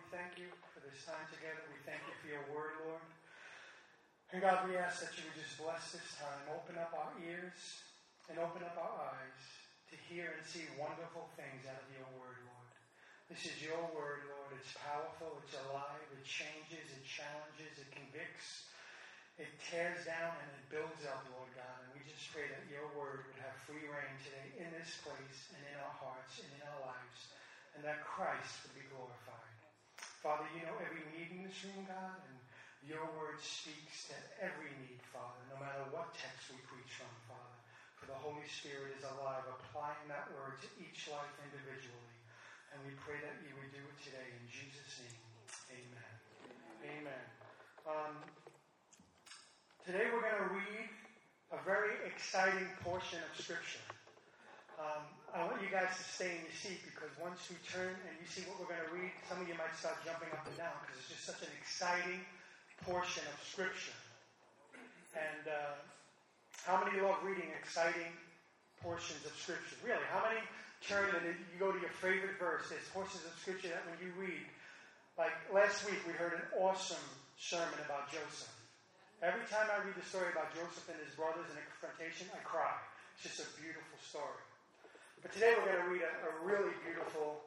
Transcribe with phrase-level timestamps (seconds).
[0.00, 1.60] we thank you for this time together.
[1.68, 3.04] We thank you for your word, Lord.
[4.32, 6.40] And God, we ask that you would just bless this time.
[6.48, 7.84] Open up our ears
[8.32, 9.44] and open up our eyes
[9.92, 12.72] to hear and see wonderful things out of your word, Lord.
[13.28, 14.56] This is your word, Lord.
[14.56, 18.72] It's powerful, it's alive, it changes, it challenges, it convicts,
[19.36, 21.76] it tears down, and it builds up, Lord God.
[21.84, 25.52] And we just pray that your word would have free reign today in this place
[25.52, 27.20] and in our hearts and in our lives,
[27.76, 29.49] and that Christ would be glorified.
[30.20, 32.36] Father, you know every need in this room, God, and
[32.84, 37.56] your word speaks to every need, Father, no matter what text we preach from, Father.
[37.96, 42.16] For the Holy Spirit is alive, applying that word to each life individually.
[42.72, 45.20] And we pray that you would do it today in Jesus' name.
[45.72, 46.12] Amen.
[46.84, 47.24] Amen.
[47.88, 48.14] Um,
[49.88, 50.88] today we're going to read
[51.56, 53.99] a very exciting portion of Scripture.
[54.80, 55.04] Um,
[55.36, 58.24] I want you guys to stay in your seat because once we turn and you
[58.24, 60.72] see what we're going to read, some of you might start jumping up and down
[60.80, 62.24] because it's just such an exciting
[62.88, 63.94] portion of Scripture.
[65.12, 65.76] And uh,
[66.64, 68.08] how many love reading exciting
[68.80, 69.76] portions of Scripture?
[69.84, 70.40] Really, how many
[70.80, 72.72] turn and you go to your favorite verse.
[72.72, 74.44] There's portions of scripture that when you read,
[75.20, 77.04] like last week we heard an awesome
[77.36, 78.52] sermon about Joseph.
[79.20, 82.40] Every time I read the story about Joseph and his brothers in a confrontation, I
[82.40, 82.72] cry.
[83.20, 84.40] It's just a beautiful story.
[85.22, 87.44] But today we're going to read a, a really beautiful,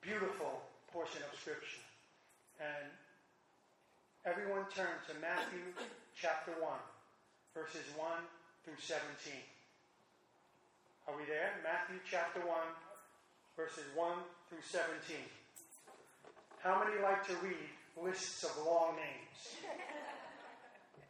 [0.00, 1.82] beautiful portion of scripture.
[2.62, 2.86] And
[4.24, 5.74] everyone turn to Matthew
[6.14, 6.62] chapter 1,
[7.50, 8.06] verses 1
[8.62, 9.02] through 17.
[11.08, 11.58] Are we there?
[11.66, 12.48] Matthew chapter 1,
[13.58, 14.12] verses 1
[14.48, 15.18] through 17.
[16.62, 19.58] How many like to read lists of long names?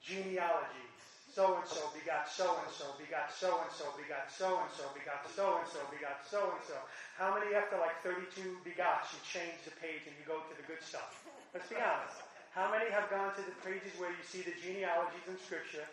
[0.00, 0.89] Genealogies.
[1.30, 4.82] So and so begot so and so, begot so and so, begot so and so,
[4.90, 6.74] begot so and so, begot so and so.
[7.14, 10.66] How many after like 32 begots you change the page and you go to the
[10.66, 11.22] good stuff?
[11.54, 12.18] Let's be honest.
[12.50, 15.86] How many have gone to the pages where you see the genealogies in Scripture,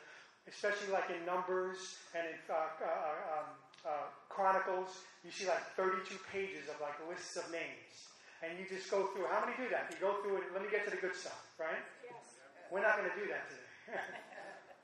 [0.50, 3.50] especially like in Numbers and in uh, uh, um,
[3.86, 8.10] uh, Chronicles, you see like 32 pages of like lists of names.
[8.42, 9.94] And you just go through, how many do that?
[9.94, 11.86] You go through it, let me get to the good stuff, right?
[12.02, 12.26] Yes.
[12.74, 14.02] We're not going to do that today.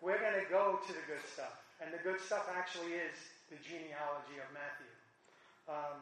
[0.04, 1.64] We're going to go to the good stuff.
[1.80, 3.16] And the good stuff actually is
[3.48, 4.92] the genealogy of Matthew.
[5.72, 6.00] Um,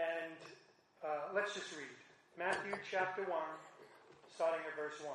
[0.00, 0.40] and
[1.04, 1.92] uh, let's just read
[2.40, 3.30] Matthew chapter 1,
[4.32, 5.12] starting at verse 1.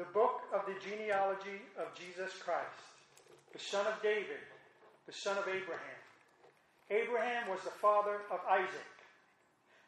[0.00, 2.80] The book of the genealogy of Jesus Christ,
[3.52, 4.40] the son of David
[5.08, 6.00] the son of Abraham.
[6.90, 8.92] Abraham was the father of Isaac,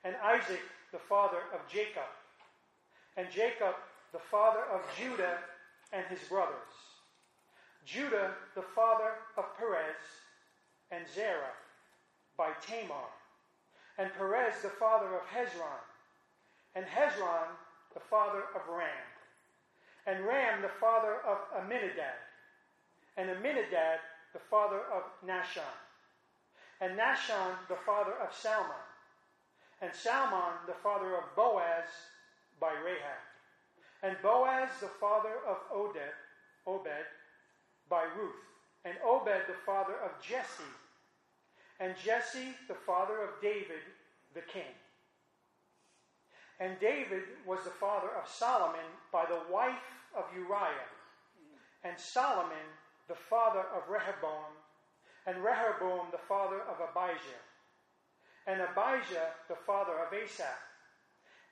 [0.03, 2.09] and Isaac the father of Jacob,
[3.19, 3.77] and Jacob
[4.13, 5.37] the father of Judah
[5.93, 6.75] and his brothers.
[7.85, 9.97] Judah the father of Perez
[10.91, 11.57] and Zerah
[12.37, 13.09] by Tamar,
[13.99, 15.83] and Perez the father of Hezron,
[16.75, 17.49] and Hezron
[17.95, 19.09] the father of Ram,
[20.07, 22.21] and Ram the father of Aminadab,
[23.17, 24.01] and Aminadab,
[24.33, 25.77] the father of Nahshon,
[26.81, 28.87] and Nahshon, the father of Salmon,
[29.83, 31.89] and Salmon, the father of Boaz
[32.61, 33.30] by Rahab,
[34.03, 36.17] and Boaz, the father of Oded,
[36.67, 37.07] Obed
[37.89, 38.45] by Ruth,
[38.85, 40.63] and Obed, the father of Jesse,
[41.79, 43.85] and Jesse, the father of David,
[44.35, 44.73] the king.
[46.59, 49.75] And David was the father of Solomon by the wife
[50.17, 50.91] of Uriah,
[51.85, 52.69] and Solomon
[53.09, 54.53] the father of Rehoboam,
[55.27, 57.43] and Rehoboam the father of Abijah,
[58.47, 60.61] and Abijah the father of Asaph,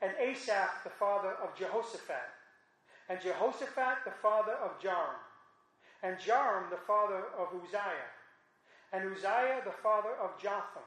[0.00, 2.37] and Asaph the father of Jehoshaphat,
[3.08, 5.16] and Jehoshaphat the father of Joram,
[6.02, 8.12] and Joram the father of Uzziah,
[8.92, 10.84] and Uzziah the father of Jotham,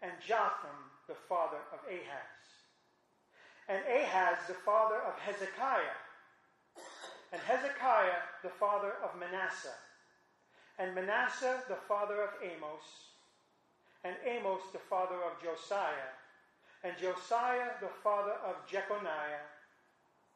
[0.00, 2.42] and Jotham the father of Ahaz,
[3.68, 5.98] and Ahaz the father of Hezekiah,
[7.32, 9.78] and Hezekiah the father of Manasseh,
[10.78, 12.86] and Manasseh the father of Amos,
[14.04, 16.14] and Amos the father of Josiah,
[16.84, 19.51] and Josiah the father of Jeconiah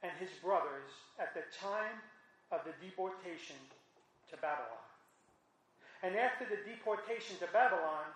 [0.07, 1.99] and his brothers at the time
[2.53, 3.59] of the deportation
[4.31, 4.87] to Babylon.
[6.03, 8.07] And after the deportation to Babylon,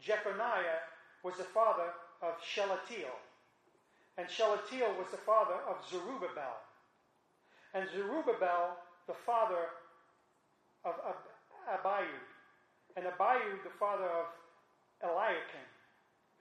[0.00, 0.86] Jeconiah
[1.24, 1.90] was the father
[2.22, 3.18] of Shealtiel.
[4.18, 6.60] and Shealtiel was the father of Zerubbabel,
[7.74, 8.76] and Zerubbabel
[9.06, 9.70] the father
[10.84, 10.94] of
[11.68, 12.26] Abiud,
[12.96, 14.26] and Abiud the father of
[15.02, 15.66] Eliakim,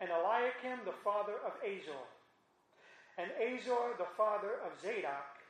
[0.02, 2.06] and Eliakim the father of Azor,
[3.20, 5.44] and Azor the father of Zadok,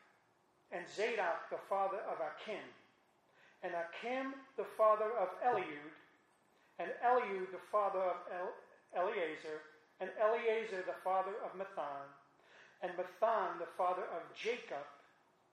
[0.72, 2.66] and Zadok the father of Akim,
[3.62, 5.94] and Akim the father of Eliud,
[6.80, 8.58] and Eliud the father of El-
[9.06, 9.62] Eleazar,
[10.02, 12.10] and Eleazar the father of Matthan,
[12.82, 14.88] and Matthan the father of Jacob,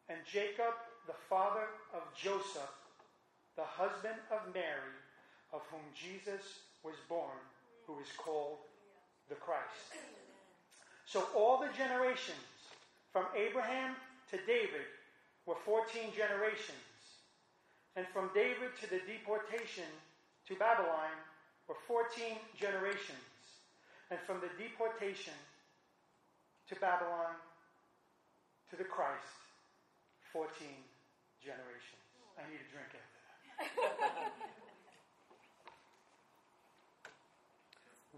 [0.08, 0.72] and Jacob
[1.06, 2.72] the father of Joseph,
[3.56, 4.96] the husband of Mary,
[5.52, 7.44] of whom Jesus was born,
[7.86, 8.58] who is called
[9.28, 9.92] the Christ.
[11.06, 12.36] So all the generations
[13.12, 13.94] from Abraham
[14.30, 14.90] to David
[15.46, 16.82] were 14 generations.
[17.94, 19.86] And from David to the deportation
[20.48, 21.14] to Babylon
[21.68, 23.22] were 14 generations.
[24.10, 25.32] And from the deportation
[26.68, 27.38] to Babylon
[28.70, 29.46] to the Christ,
[30.32, 30.50] 14
[31.40, 32.02] generations.
[32.36, 33.22] I need a drink after
[33.62, 34.34] that.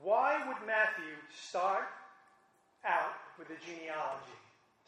[0.02, 1.88] Why would Matthew start
[2.88, 4.36] out with the genealogy?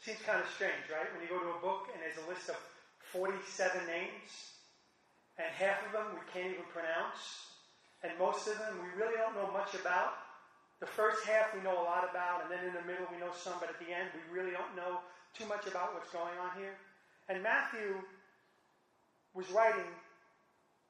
[0.01, 1.05] Seems kind of strange, right?
[1.13, 2.57] When you go to a book and there's a list of
[3.13, 3.37] 47
[3.85, 4.57] names,
[5.37, 7.53] and half of them we can't even pronounce,
[8.01, 10.17] and most of them we really don't know much about.
[10.81, 13.29] The first half we know a lot about, and then in the middle we know
[13.37, 15.05] some, but at the end we really don't know
[15.37, 16.73] too much about what's going on here.
[17.29, 18.01] And Matthew
[19.37, 19.87] was writing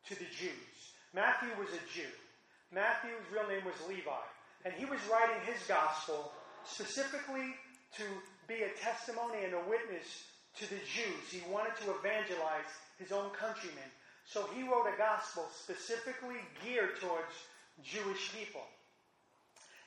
[0.07, 0.95] to the Jews.
[1.13, 2.09] Matthew was a Jew.
[2.71, 4.23] Matthew's real name was Levi.
[4.63, 6.31] And he was writing his gospel
[6.65, 7.55] specifically
[7.97, 8.03] to
[8.47, 10.25] be a testimony and a witness
[10.57, 11.29] to the Jews.
[11.29, 13.89] He wanted to evangelize his own countrymen.
[14.25, 17.33] So he wrote a gospel specifically geared towards
[17.83, 18.63] Jewish people.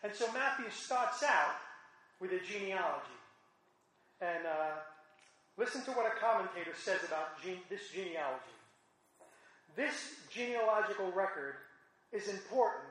[0.03, 1.57] And so Matthew starts out
[2.21, 3.19] with a genealogy.
[4.21, 4.81] And uh,
[5.57, 8.57] listen to what a commentator says about gene- this genealogy.
[9.77, 9.95] This
[10.31, 11.55] genealogical record
[12.13, 12.85] is important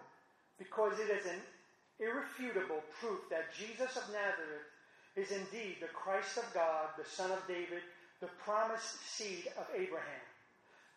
[0.58, 1.40] because it is an
[2.04, 4.68] irrefutable proof that Jesus of Nazareth
[5.16, 7.82] is indeed the Christ of God, the Son of David,
[8.20, 10.28] the promised seed of Abraham.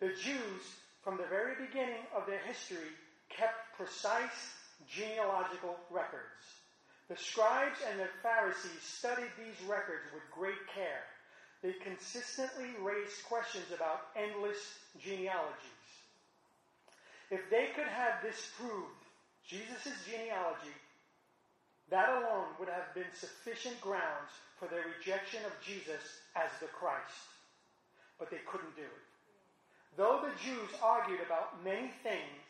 [0.00, 0.64] The Jews,
[1.02, 2.90] from the very beginning of their history,
[3.28, 4.54] kept precise
[4.88, 6.42] genealogical records.
[7.08, 11.06] The scribes and the Pharisees studied these records with great care.
[11.62, 15.86] They consistently raised questions about endless genealogies.
[17.30, 19.02] If they could have disproved
[19.46, 20.74] Jesus' genealogy,
[21.90, 26.02] that alone would have been sufficient grounds for their rejection of Jesus
[26.34, 27.30] as the Christ.
[28.18, 29.06] But they couldn't do it.
[29.96, 32.46] Though the Jews argued about many things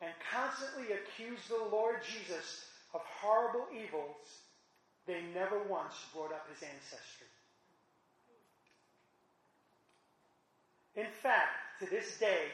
[0.00, 2.64] and constantly accused the Lord Jesus
[2.94, 4.46] of horrible evils,
[5.06, 7.26] they never once brought up his ancestry.
[10.94, 12.50] In fact, to this day,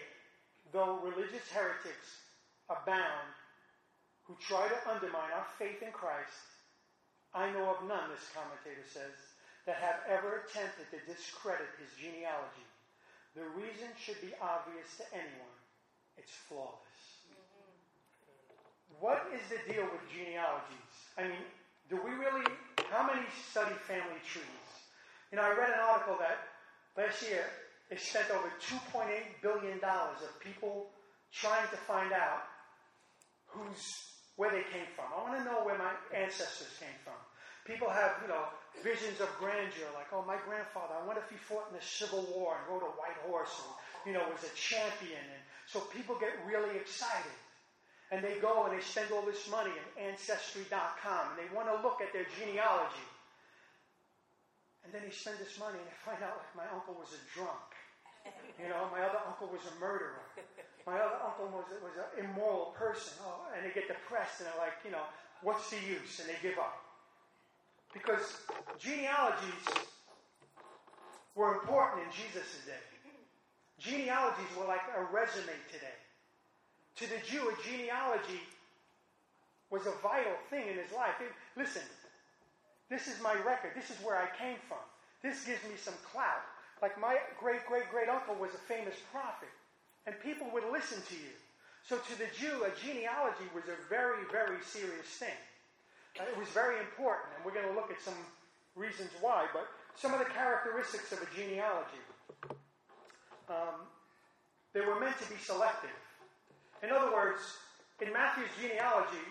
[0.73, 2.21] though religious heretics
[2.69, 3.32] abound
[4.25, 6.49] who try to undermine our faith in Christ,
[7.35, 9.12] I know of none, this commentator says,
[9.67, 12.69] that have ever attempted to discredit his genealogy.
[13.35, 15.59] The reason should be obvious to anyone.
[16.17, 16.94] It's flawless.
[19.00, 20.94] What is the deal with genealogies?
[21.19, 21.44] I mean,
[21.91, 22.47] do we really,
[22.91, 24.69] how many study family trees?
[25.31, 26.47] You know, I read an article that
[26.97, 27.44] last year
[27.91, 29.11] they spent over $2.8
[29.43, 30.87] billion of people
[31.32, 32.47] trying to find out
[33.47, 35.06] who's, where they came from.
[35.14, 37.19] I want to know where my ancestors came from.
[37.64, 38.44] People have, you know,
[38.84, 42.28] visions of grandeur, like, oh, my grandfather, I wonder if he fought in the Civil
[42.34, 43.72] War and rode a white horse and,
[44.04, 45.22] you know, was a champion.
[45.22, 47.32] And so people get really excited.
[48.12, 51.80] And they go and they spend all this money on Ancestry.com and they want to
[51.80, 53.08] look at their genealogy.
[54.85, 57.23] And then they spend this money and they find out, like, my uncle was a
[57.32, 57.73] drunk.
[58.61, 60.20] You know, my other uncle was a murderer.
[60.87, 63.14] My other uncle was, was an immoral person.
[63.25, 65.05] Oh, and they get depressed and they're like, you know,
[65.43, 66.21] what's the use?
[66.21, 66.85] And they give up.
[67.93, 68.45] Because
[68.79, 69.64] genealogies
[71.35, 72.85] were important in Jesus' day.
[73.79, 75.99] Genealogies were like a resume today.
[76.97, 78.41] To the Jew, a genealogy
[79.71, 81.19] was a vital thing in his life.
[81.21, 81.83] It, listen,
[82.88, 83.73] this is my record.
[83.75, 84.85] This is where I came from.
[85.23, 86.45] This gives me some clout.
[86.83, 89.49] Like my great great great uncle was a famous prophet,
[90.06, 91.34] and people would listen to you.
[91.84, 95.37] So to the Jew, a genealogy was a very, very serious thing.
[96.18, 98.16] Uh, it was very important, and we're going to look at some
[98.76, 102.02] reasons why, but some of the characteristics of a genealogy.
[103.49, 103.84] Um,
[104.73, 105.94] they were meant to be selective.
[106.82, 107.40] In other words,
[108.00, 109.25] in Matthew's genealogy,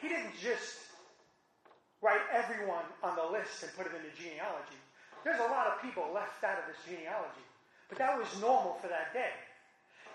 [0.00, 0.92] he didn't just
[2.02, 4.78] write everyone on the list and put it in the genealogy.
[5.24, 7.46] There's a lot of people left out of this genealogy,
[7.88, 9.32] but that was normal for that day.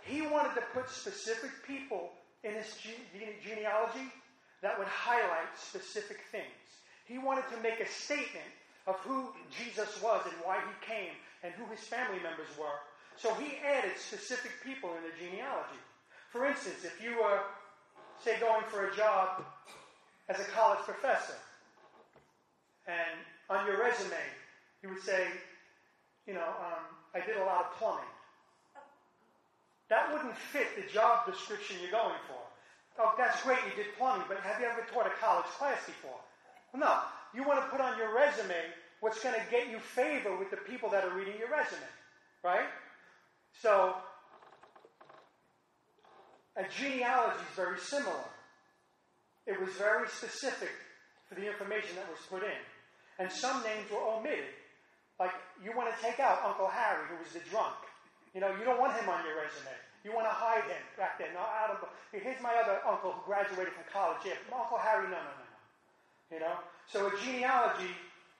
[0.08, 2.12] He wanted to put specific people
[2.44, 4.08] in his gene- genealogy
[4.62, 6.64] that would highlight specific things.
[7.06, 8.48] He wanted to make a statement
[8.88, 12.80] of who Jesus was and why he came and who his family members were.
[13.18, 15.82] So he added specific people in the genealogy.
[16.30, 17.42] For instance, if you were,
[18.24, 19.44] say, going for a job
[20.30, 21.36] as a college professor.
[22.88, 24.24] And on your resume,
[24.84, 25.28] you would say,
[26.26, 26.84] you know, um,
[27.16, 28.06] I did a lot of plumbing.
[29.89, 32.41] That wouldn't fit the job description you're going for.
[33.00, 36.20] Oh, that's great, you did plumbing, but have you ever taught a college class before?
[36.74, 37.00] Well, no.
[37.34, 38.56] You want to put on your resume
[39.00, 41.86] what's going to get you favor with the people that are reading your resume,
[42.44, 42.67] right?
[43.62, 43.96] So,
[46.56, 48.25] a genealogy is very similar.
[49.46, 50.74] It was very specific
[51.29, 52.62] for the information that was put in.
[53.20, 54.51] And some names were omitted.
[55.20, 57.75] Like, you want to take out Uncle Harry, who was the drunk.
[58.38, 59.74] You know, you don't want him on your resume.
[60.06, 61.82] You want to hide him back out of,
[62.13, 64.22] here's my other uncle who graduated from college.
[64.22, 65.58] Yeah, Uncle Harry, no, no, no, no.
[66.29, 66.53] You know?
[66.86, 67.89] So a genealogy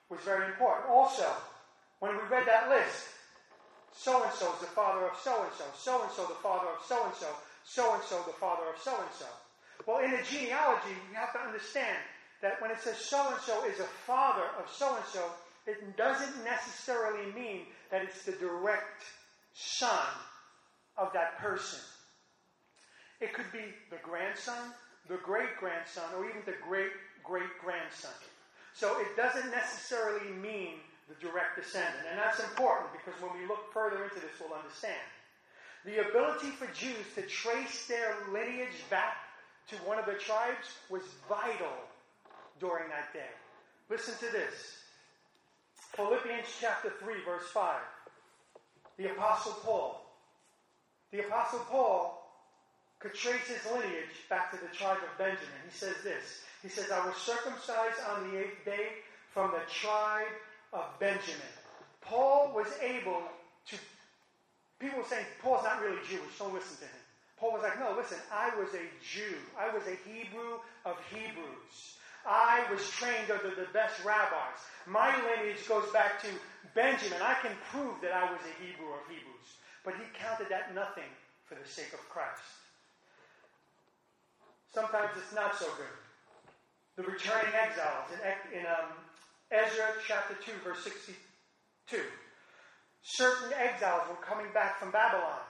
[0.06, 0.86] was very important.
[0.86, 1.26] Also,
[1.98, 3.10] when we read that list,
[3.90, 6.70] so and so is the father of so and so, so and so the father
[6.70, 7.34] of so and so,
[7.66, 9.26] so and so the father of so and so.
[9.82, 11.98] Well, in a genealogy, you have to understand
[12.38, 15.26] that when it says so and so is a father of so and so,
[15.66, 19.02] it doesn't necessarily mean that it's the direct
[19.58, 20.06] son
[20.96, 21.80] of that person.
[23.20, 24.70] It could be the grandson,
[25.08, 26.92] the great grandson, or even the great
[27.24, 28.14] great grandson.
[28.72, 32.06] So it doesn't necessarily mean the direct descendant.
[32.08, 35.02] And that's important because when we look further into this, we'll understand.
[35.84, 39.16] The ability for Jews to trace their lineage back
[39.68, 41.74] to one of the tribes was vital
[42.60, 43.32] during that day.
[43.90, 44.78] Listen to this
[45.96, 47.74] Philippians chapter 3, verse 5.
[48.98, 50.04] The Apostle Paul.
[51.12, 52.18] The Apostle Paul
[52.98, 55.62] could trace his lineage back to the tribe of Benjamin.
[55.64, 58.88] He says this He says, I was circumcised on the eighth day
[59.32, 60.26] from the tribe
[60.72, 61.54] of Benjamin.
[62.00, 63.22] Paul was able
[63.66, 63.76] to,
[64.80, 67.02] people were saying, Paul's not really Jewish, don't listen to him.
[67.38, 69.36] Paul was like, no, listen, I was a Jew.
[69.56, 71.97] I was a Hebrew of Hebrews.
[72.26, 74.58] I was trained under the best rabbis.
[74.86, 76.28] My lineage goes back to
[76.74, 77.18] Benjamin.
[77.22, 79.48] I can prove that I was a Hebrew of Hebrews.
[79.84, 81.08] But he counted that nothing
[81.46, 82.44] for the sake of Christ.
[84.74, 85.96] Sometimes it's not so good.
[86.96, 88.92] The returning exiles in, in um,
[89.50, 92.02] Ezra chapter 2, verse 62.
[93.02, 95.40] Certain exiles were coming back from Babylon.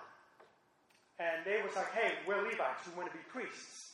[1.18, 2.86] And they was like, hey, we're Levites.
[2.86, 3.87] We want to be priests.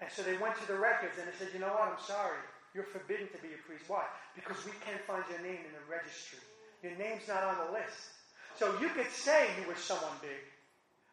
[0.00, 1.92] And so they went to the records and they said, you know what?
[1.92, 2.40] I'm sorry.
[2.72, 3.84] You're forbidden to be a priest.
[3.88, 4.04] Why?
[4.34, 6.40] Because we can't find your name in the registry.
[6.82, 8.16] Your name's not on the list.
[8.56, 10.40] So you could say you were someone big.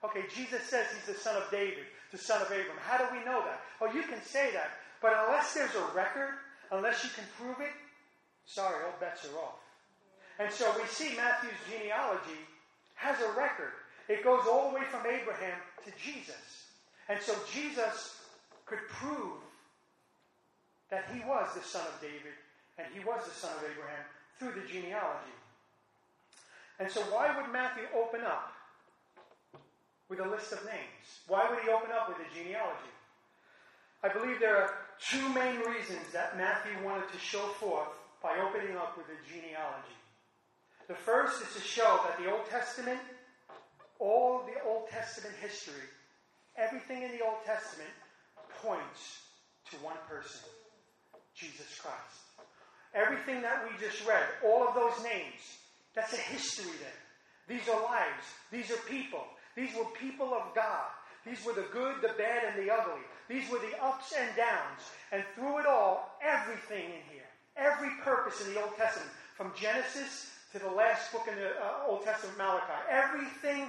[0.06, 2.78] Okay, Jesus says he's the son of David, the son of Abraham.
[2.86, 3.60] How do we know that?
[3.82, 4.78] Oh, you can say that.
[5.02, 6.38] But unless there's a record,
[6.72, 7.74] unless you can prove it,
[8.46, 9.60] sorry, all bets are off.
[10.40, 12.46] And so we see Matthew's genealogy
[12.96, 13.74] has a record.
[14.08, 16.70] It goes all the way from Abraham to Jesus.
[17.10, 18.17] And so Jesus
[18.68, 19.42] could prove
[20.90, 22.36] that he was the son of David
[22.78, 24.06] and he was the son of Abraham
[24.38, 25.36] through the genealogy.
[26.80, 28.54] And so, why would Matthew open up
[30.10, 31.26] with a list of names?
[31.28, 32.94] Why would he open up with a genealogy?
[34.04, 37.90] I believe there are two main reasons that Matthew wanted to show forth
[38.22, 39.98] by opening up with a genealogy.
[40.88, 43.00] The first is to show that the Old Testament
[44.00, 45.90] all the Old Testament history,
[46.56, 47.90] everything in the Old Testament
[48.62, 49.22] points
[49.72, 50.42] to one person
[51.36, 52.48] Jesus Christ.
[52.94, 55.42] Everything that we just read, all of those names,
[55.94, 57.58] that's a history there.
[57.58, 59.24] These are lives, these are people.
[59.56, 60.86] These were people of God.
[61.26, 63.02] These were the good, the bad, and the ugly.
[63.28, 64.82] These were the ups and downs.
[65.12, 70.32] And through it all, everything in here, every purpose in the Old Testament, from Genesis
[70.54, 73.68] to the last book in the uh, Old Testament, Malachi, everything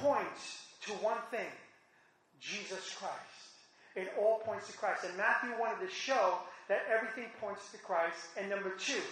[0.00, 1.50] points to one thing
[2.40, 3.31] Jesus Christ.
[3.94, 5.04] It all points to Christ.
[5.04, 8.18] And Matthew wanted to show that everything points to Christ.
[8.38, 9.02] And number two,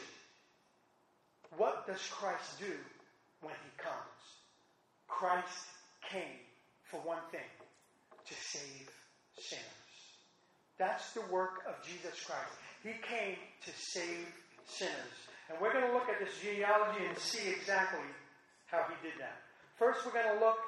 [1.57, 2.73] what does Christ do
[3.43, 4.21] when he comes?
[5.09, 5.67] Christ
[6.09, 6.41] came
[6.85, 7.41] for one thing
[8.27, 8.89] to save
[9.39, 9.65] sinners.
[10.79, 12.57] That's the work of Jesus Christ.
[12.83, 14.27] He came to save
[14.67, 15.17] sinners.
[15.51, 18.07] And we're going to look at this genealogy and see exactly
[18.67, 19.43] how he did that.
[19.77, 20.59] First, we're going to look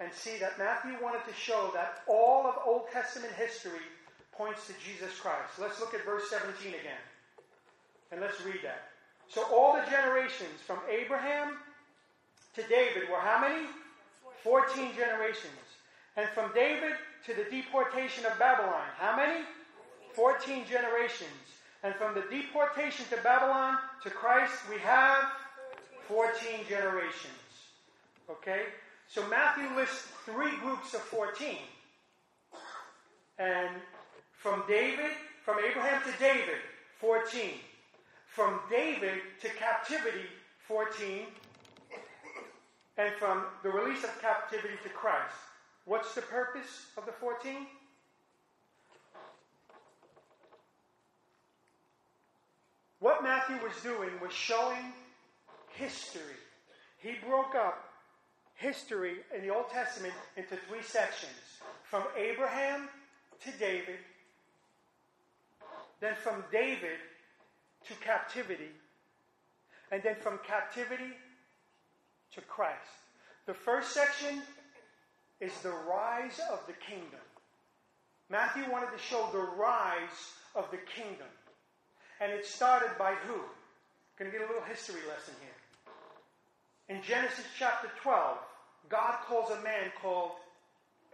[0.00, 3.84] and see that Matthew wanted to show that all of Old Testament history
[4.32, 5.58] points to Jesus Christ.
[5.58, 7.04] Let's look at verse 17 again.
[8.12, 8.90] And let's read that.
[9.28, 11.56] So all the generations from Abraham
[12.54, 13.66] to David were how many?
[14.44, 15.52] 14 generations.
[16.16, 16.92] And from David
[17.26, 19.44] to the deportation of Babylon, how many?
[20.12, 21.28] 14 generations.
[21.82, 25.24] And from the deportation to Babylon to Christ, we have
[26.08, 26.30] 14
[26.68, 27.32] generations.
[28.30, 28.62] Okay?
[29.08, 31.56] So Matthew lists three groups of 14.
[33.38, 33.70] And
[34.32, 35.10] from David,
[35.44, 36.58] from Abraham to David,
[37.00, 37.50] 14.
[38.28, 40.26] From David to captivity,
[40.66, 41.26] 14.
[42.98, 45.34] And from the release of captivity to Christ.
[45.84, 47.66] What's the purpose of the 14?
[52.98, 54.92] What Matthew was doing was showing
[55.74, 56.36] history.
[56.98, 57.85] He broke up
[58.56, 61.32] history in the Old Testament into three sections
[61.84, 62.88] from Abraham
[63.44, 63.98] to David,
[66.00, 66.98] then from David
[67.86, 68.70] to captivity,
[69.92, 71.12] and then from captivity
[72.34, 72.76] to Christ.
[73.46, 74.42] The first section
[75.40, 77.20] is the rise of the kingdom.
[78.28, 81.28] Matthew wanted to show the rise of the kingdom.
[82.20, 83.40] And it started by who?
[84.18, 85.55] Going to get a little history lesson here.
[86.88, 88.38] In Genesis chapter 12,
[88.88, 90.32] God calls a man called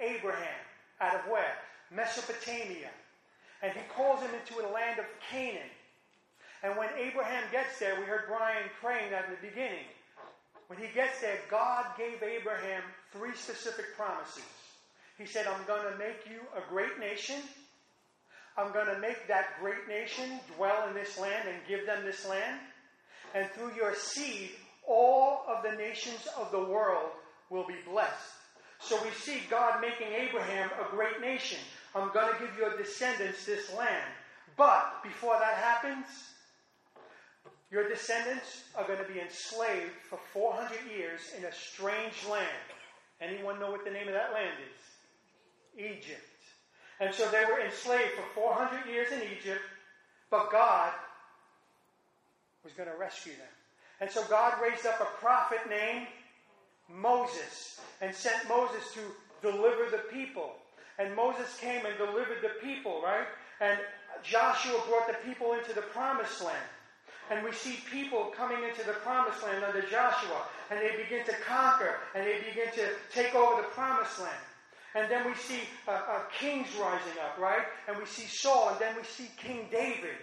[0.01, 0.61] Abraham
[1.01, 1.57] out of where?
[1.91, 2.91] Mesopotamia.
[3.63, 5.71] And he calls him into a land of Canaan.
[6.63, 9.87] And when Abraham gets there, we heard Brian praying that in the beginning.
[10.69, 14.45] When he gets there, God gave Abraham three specific promises.
[15.19, 17.37] He said, I'm going to make you a great nation.
[18.57, 22.27] I'm going to make that great nation dwell in this land and give them this
[22.27, 22.61] land.
[23.35, 24.51] And through your seed,
[24.87, 27.11] all of the nations of the world
[27.51, 28.33] will be blessed.
[28.81, 31.59] So we see God making Abraham a great nation.
[31.95, 34.11] I'm going to give your descendants this land.
[34.57, 36.07] But before that happens,
[37.71, 42.47] your descendants are going to be enslaved for 400 years in a strange land.
[43.21, 45.85] Anyone know what the name of that land is?
[45.97, 46.29] Egypt.
[47.01, 49.63] And so they were enslaved for 400 years in Egypt,
[50.31, 50.93] but God
[52.65, 53.62] was going to rescue them.
[54.03, 56.09] And so God raised up a prophet named
[56.93, 59.01] Moses and sent Moses to
[59.49, 60.57] deliver the people.
[60.99, 63.29] And Moses came and delivered the people, right?
[63.61, 63.79] And
[64.25, 66.67] Joshua brought the people into the promised land.
[67.31, 71.35] And we see people coming into the promised land under Joshua, and they begin to
[71.47, 74.43] conquer, and they begin to take over the promised land.
[74.97, 77.63] And then we see uh, uh, kings rising up, right?
[77.87, 80.19] And we see Saul, and then we see King David,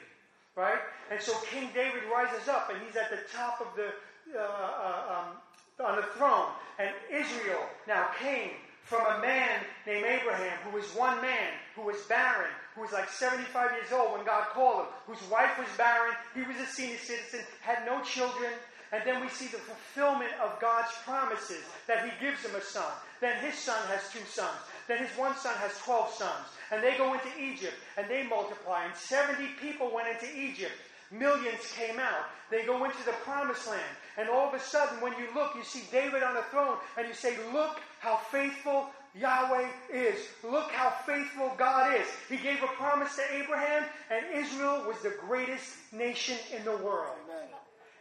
[0.60, 0.80] right?
[1.10, 3.90] And so King David rises up, and he's at the top of the
[4.38, 6.52] uh, uh um, on the throne.
[6.78, 8.52] And Israel now came
[8.84, 13.10] from a man named Abraham, who was one man, who was barren, who was like
[13.10, 16.98] 75 years old when God called him, whose wife was barren, he was a senior
[16.98, 18.52] citizen, had no children.
[18.92, 22.92] And then we see the fulfillment of God's promises that he gives him a son.
[23.22, 24.58] Then his son has two sons.
[24.88, 26.48] Then his one son has 12 sons.
[26.72, 28.86] And they go into Egypt and they multiply.
[28.86, 30.74] And 70 people went into Egypt.
[31.12, 32.26] Millions came out.
[32.52, 33.82] They go into the promised land.
[34.18, 37.08] And all of a sudden, when you look, you see David on the throne, and
[37.08, 40.20] you say, Look how faithful Yahweh is.
[40.44, 42.08] Look how faithful God is.
[42.28, 47.18] He gave a promise to Abraham, and Israel was the greatest nation in the world.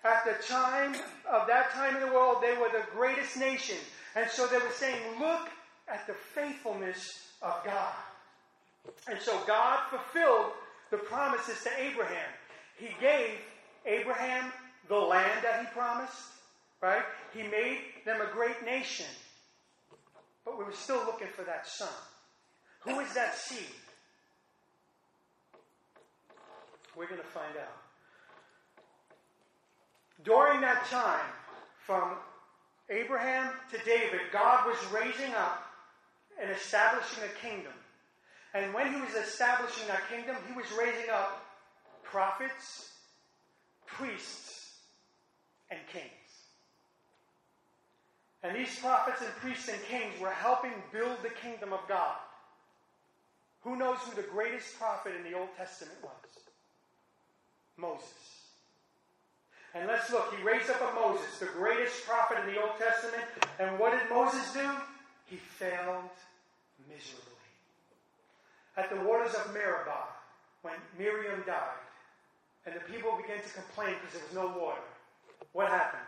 [0.04, 0.94] At the time
[1.30, 3.76] of that time in the world, they were the greatest nation.
[4.14, 5.48] And so they were saying, Look
[5.88, 7.94] at the faithfulness of God.
[9.08, 10.52] And so God fulfilled
[10.90, 12.30] the promises to Abraham.
[12.76, 13.30] He gave
[13.84, 14.52] Abraham
[14.88, 16.16] the land that he promised,
[16.80, 17.02] right?
[17.34, 19.06] He made them a great nation.
[20.44, 21.88] But we were still looking for that son.
[22.80, 23.66] Who is that seed?
[26.96, 27.87] We're going to find out.
[30.24, 31.26] During that time,
[31.86, 32.16] from
[32.90, 35.64] Abraham to David, God was raising up
[36.40, 37.72] and establishing a kingdom.
[38.54, 41.44] And when he was establishing that kingdom, he was raising up
[42.02, 42.92] prophets,
[43.86, 44.78] priests,
[45.70, 46.04] and kings.
[48.42, 52.16] And these prophets and priests and kings were helping build the kingdom of God.
[53.62, 56.12] Who knows who the greatest prophet in the Old Testament was?
[57.76, 58.37] Moses.
[59.78, 60.34] And let's look.
[60.34, 63.22] He raised up a Moses, the greatest prophet in the Old Testament.
[63.60, 64.68] And what did Moses do?
[65.26, 66.10] He failed
[66.88, 67.22] miserably.
[68.76, 70.08] At the waters of Meribah,
[70.62, 71.78] when Miriam died,
[72.66, 74.82] and the people began to complain because there was no water.
[75.52, 76.02] What happened?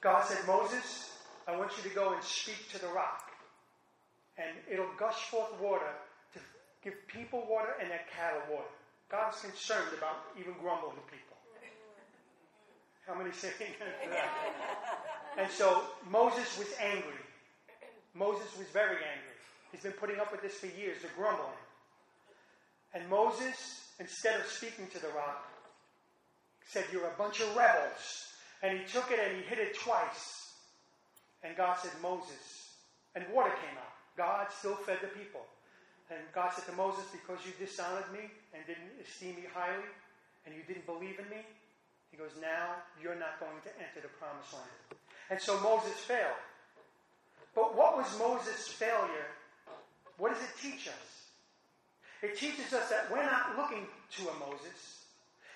[0.00, 3.30] God said, Moses, I want you to go and speak to the rock.
[4.38, 5.92] And it'll gush forth water
[6.32, 6.40] to
[6.82, 8.72] give people water and their cattle water.
[9.10, 11.33] God's concerned about even grumbling people.
[13.06, 14.18] How many say amen?
[15.38, 17.20] And so Moses was angry.
[18.14, 19.36] Moses was very angry.
[19.72, 21.50] He's been putting up with this for years, the grumbling.
[22.94, 25.44] And Moses instead of speaking to the rock,
[26.66, 28.32] said, You're a bunch of rebels.
[28.62, 30.52] And he took it and he hit it twice.
[31.42, 32.72] And God said, Moses.
[33.14, 33.92] And water came out.
[34.16, 35.42] God still fed the people.
[36.10, 39.84] And God said to Moses, Because you dishonored me and didn't esteem me highly,
[40.46, 41.44] and you didn't believe in me,
[42.14, 45.02] he goes, Now you're not going to enter the promised land.
[45.30, 46.38] And so Moses failed.
[47.54, 49.34] But what was Moses' failure?
[50.18, 51.10] What does it teach us?
[52.22, 53.86] It teaches us that we're not looking
[54.18, 55.02] to a Moses.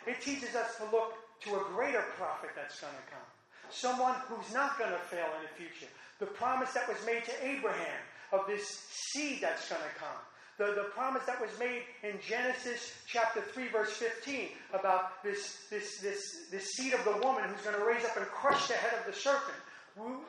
[0.07, 1.15] It teaches us to look
[1.47, 3.29] to a greater prophet that's going to come.
[3.71, 5.91] Someone who's not going to fail in the future.
[6.19, 10.19] The promise that was made to Abraham of this seed that's going to come.
[10.59, 15.99] The, the promise that was made in Genesis chapter 3, verse 15, about this, this,
[15.99, 18.99] this, this seed of the woman who's going to raise up and crush the head
[18.99, 19.57] of the serpent.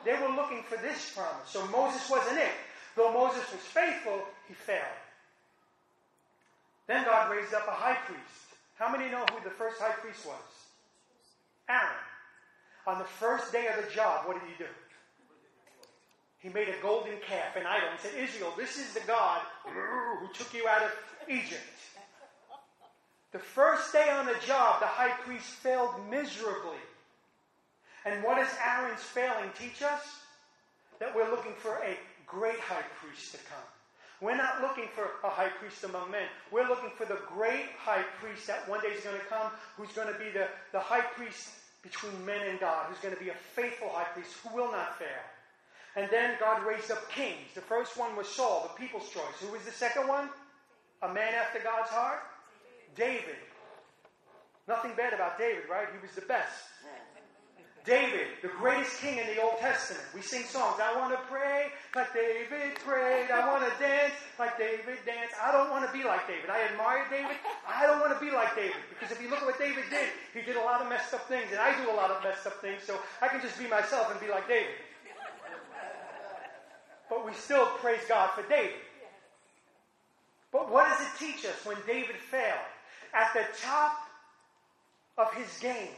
[0.04, 1.48] They were looking for this promise.
[1.48, 2.52] So Moses wasn't it.
[2.96, 5.02] Though Moses was faithful, he failed.
[6.86, 8.54] Then God raised up a high priest.
[8.78, 10.42] How many know who the first high priest was?
[11.68, 12.02] Aaron.
[12.86, 14.70] On the first day of the job, what did he do?
[16.40, 20.28] He made a golden calf, an idol, and said, Israel, this is the God who
[20.32, 20.90] took you out of
[21.28, 21.60] Egypt.
[23.32, 26.80] The first day on the job, the high priest failed miserably.
[28.04, 30.02] And what does Aaron's failing teach us?
[30.98, 33.68] That we're looking for a great high priest to come.
[34.20, 36.26] We're not looking for a high priest among men.
[36.50, 39.92] We're looking for the great high priest that one day is going to come, who's
[39.92, 41.50] going to be the, the high priest
[41.82, 44.98] between men and God, who's going to be a faithful high priest who will not
[44.98, 45.24] fail.
[45.96, 47.54] And then God raised up kings.
[47.54, 49.40] The first one was Saul, the people's choice.
[49.40, 50.28] Who was the second one?
[51.02, 52.20] A man after God's heart?
[52.94, 53.36] David.
[54.68, 55.88] Nothing bad about David, right?
[55.92, 56.70] He was the best.
[57.84, 60.04] David, the greatest king in the Old Testament.
[60.14, 60.76] We sing songs.
[60.76, 63.32] I want to pray like David prayed.
[63.32, 65.34] I want to dance like David danced.
[65.40, 66.50] I don't want to be like David.
[66.50, 67.40] I admire David.
[67.66, 68.76] I don't want to be like David.
[68.92, 71.26] Because if you look at what David did, he did a lot of messed up
[71.26, 71.48] things.
[71.50, 72.84] And I do a lot of messed up things.
[72.84, 74.76] So I can just be myself and be like David.
[77.10, 78.80] But we still praise God for David.
[80.52, 82.70] But what does it teach us when David failed?
[83.12, 83.98] At the top
[85.18, 85.90] of his game,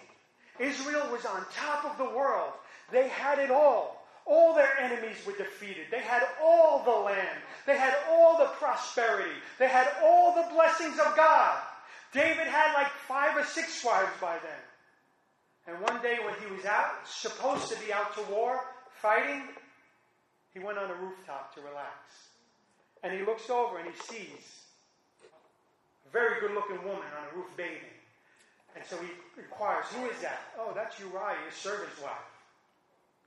[0.59, 2.53] Israel was on top of the world.
[2.90, 4.03] They had it all.
[4.25, 5.87] All their enemies were defeated.
[5.90, 7.38] They had all the land.
[7.66, 9.35] They had all the prosperity.
[9.59, 11.59] They had all the blessings of God.
[12.12, 15.75] David had like five or six wives by then.
[15.75, 18.61] And one day when he was out, supposed to be out to war,
[19.01, 19.42] fighting,
[20.52, 22.28] he went on a rooftop to relax.
[23.02, 24.62] And he looks over and he sees
[26.06, 27.96] a very good looking woman on a roof bathing.
[28.76, 29.08] And so he
[29.40, 30.40] inquires, Who is that?
[30.58, 32.30] Oh, that's Uriah, your servant's wife.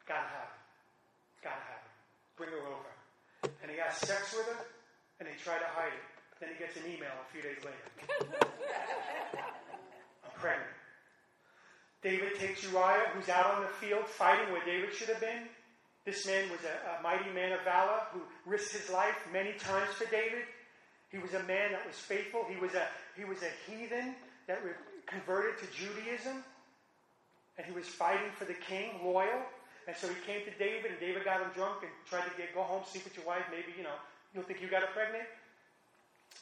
[0.08, 0.62] Gotta have it.
[1.44, 1.94] Gotta have it.
[2.38, 2.92] Bring her over.
[3.62, 4.66] And he has sex with her,
[5.20, 6.06] and they try to hide it.
[6.40, 7.86] Then he gets an email a few days later.
[10.26, 10.70] I'm pregnant.
[12.02, 15.50] David takes Uriah, who's out on the field fighting where David should have been.
[16.06, 19.90] This man was a, a mighty man of valor who risked his life many times
[19.98, 20.46] for David.
[21.10, 22.46] He was a man that was faithful.
[22.48, 22.86] He was a,
[23.18, 24.14] he was a heathen
[24.48, 24.62] that
[25.08, 26.46] converted to Judaism,
[27.58, 29.42] and he was fighting for the king, loyal.
[29.88, 32.54] And so he came to David, and David got him drunk and tried to get
[32.54, 33.46] go home, sleep with your wife.
[33.50, 33.98] Maybe you know
[34.34, 35.26] you'll think you got her pregnant.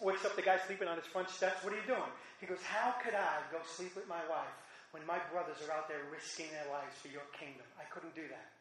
[0.01, 1.63] Wakes up the guy sleeping on his front steps.
[1.63, 2.11] What are you doing?
[2.41, 4.51] He goes, How could I go sleep with my wife
[4.91, 7.67] when my brothers are out there risking their lives for your kingdom?
[7.79, 8.52] I couldn't do that.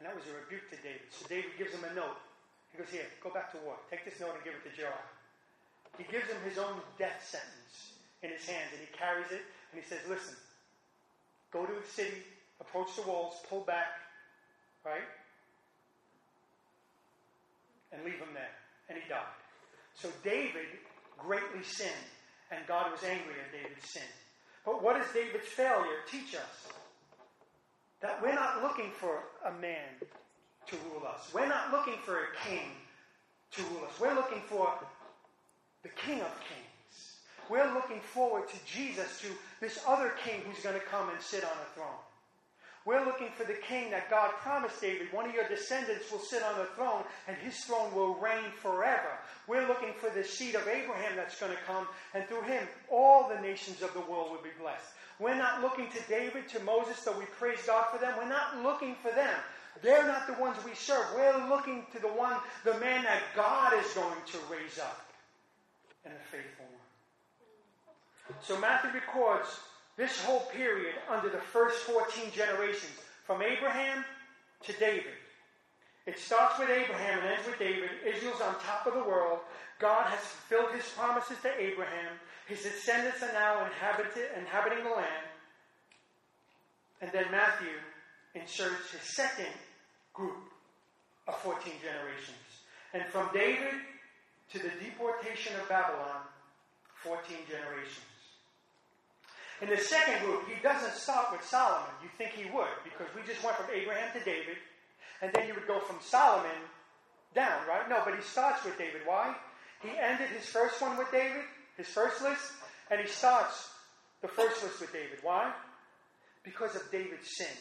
[0.00, 1.04] And that was a rebuke to David.
[1.12, 2.16] So David gives him a note.
[2.72, 3.76] He goes, Here, go back to war.
[3.92, 4.96] Take this note and give it to Joab.
[6.00, 9.76] He gives him his own death sentence in his hands and he carries it and
[9.76, 10.40] he says, Listen,
[11.52, 12.24] go to the city,
[12.64, 14.00] approach the walls, pull back,
[14.88, 15.04] right?
[17.92, 18.56] And leave him there.
[18.88, 19.36] And he died.
[19.94, 20.80] So David
[21.18, 22.08] greatly sinned,
[22.50, 24.08] and God was angry at David's sin.
[24.64, 26.72] But what does David's failure teach us?
[28.00, 29.88] That we're not looking for a man
[30.66, 31.30] to rule us.
[31.34, 32.70] We're not looking for a king
[33.52, 34.00] to rule us.
[34.00, 34.72] We're looking for
[35.82, 37.16] the King of Kings.
[37.48, 39.26] We're looking forward to Jesus, to
[39.60, 41.98] this other king who's going to come and sit on a throne.
[42.86, 45.12] We're looking for the king that God promised David.
[45.12, 49.18] One of your descendants will sit on the throne, and his throne will reign forever.
[49.46, 53.28] We're looking for the seed of Abraham that's going to come, and through him, all
[53.28, 54.94] the nations of the world will be blessed.
[55.20, 58.14] We're not looking to David, to Moses, though we praise God for them.
[58.16, 59.34] We're not looking for them.
[59.82, 61.04] They're not the ones we serve.
[61.14, 65.06] We're looking to the one, the man that God is going to raise up
[66.04, 68.36] and a faithful one.
[68.42, 69.48] So Matthew records
[69.96, 72.92] this whole period under the first 14 generations,
[73.26, 74.04] from Abraham
[74.64, 75.19] to David.
[76.06, 77.90] It starts with Abraham and ends with David.
[78.06, 79.40] Israel's on top of the world.
[79.78, 82.18] God has fulfilled his promises to Abraham.
[82.46, 85.26] His descendants are now inhabiting the land.
[87.00, 87.72] And then Matthew
[88.34, 89.52] inserts his second
[90.12, 90.50] group
[91.28, 92.44] of 14 generations.
[92.92, 93.74] And from David
[94.52, 96.22] to the deportation of Babylon,
[97.04, 98.10] 14 generations.
[99.62, 101.92] In the second group, he doesn't start with Solomon.
[102.02, 104.56] You think he would, because we just went from Abraham to David,
[105.22, 106.50] and then you would go from Solomon
[107.34, 107.88] down, right?
[107.88, 109.02] No, but he starts with David.
[109.04, 109.34] Why?
[109.82, 111.44] He ended his first one with David,
[111.76, 112.52] his first list,
[112.90, 113.70] and he starts
[114.22, 115.18] the first list with David.
[115.22, 115.52] Why?
[116.44, 117.56] Because of David's sin.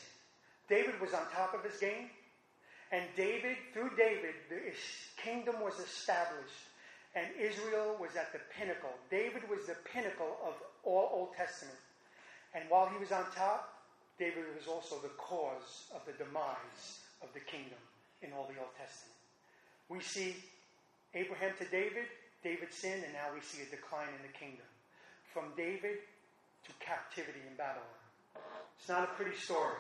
[0.68, 2.10] David was on top of his game,
[2.92, 4.62] and David, through David, the
[5.22, 6.68] kingdom was established,
[7.16, 8.94] and Israel was at the pinnacle.
[9.10, 11.78] David was the pinnacle of all Old Testament.
[12.54, 13.74] And while he was on top,
[14.18, 17.80] David was also the cause of the demise of the kingdom
[18.22, 19.18] in all the Old Testament.
[19.90, 20.36] We see
[21.14, 22.06] Abraham to David,
[22.44, 24.66] David sinned, and now we see a decline in the kingdom.
[25.34, 26.00] From David
[26.66, 28.00] to captivity in Babylon.
[28.80, 29.78] It's not a pretty story.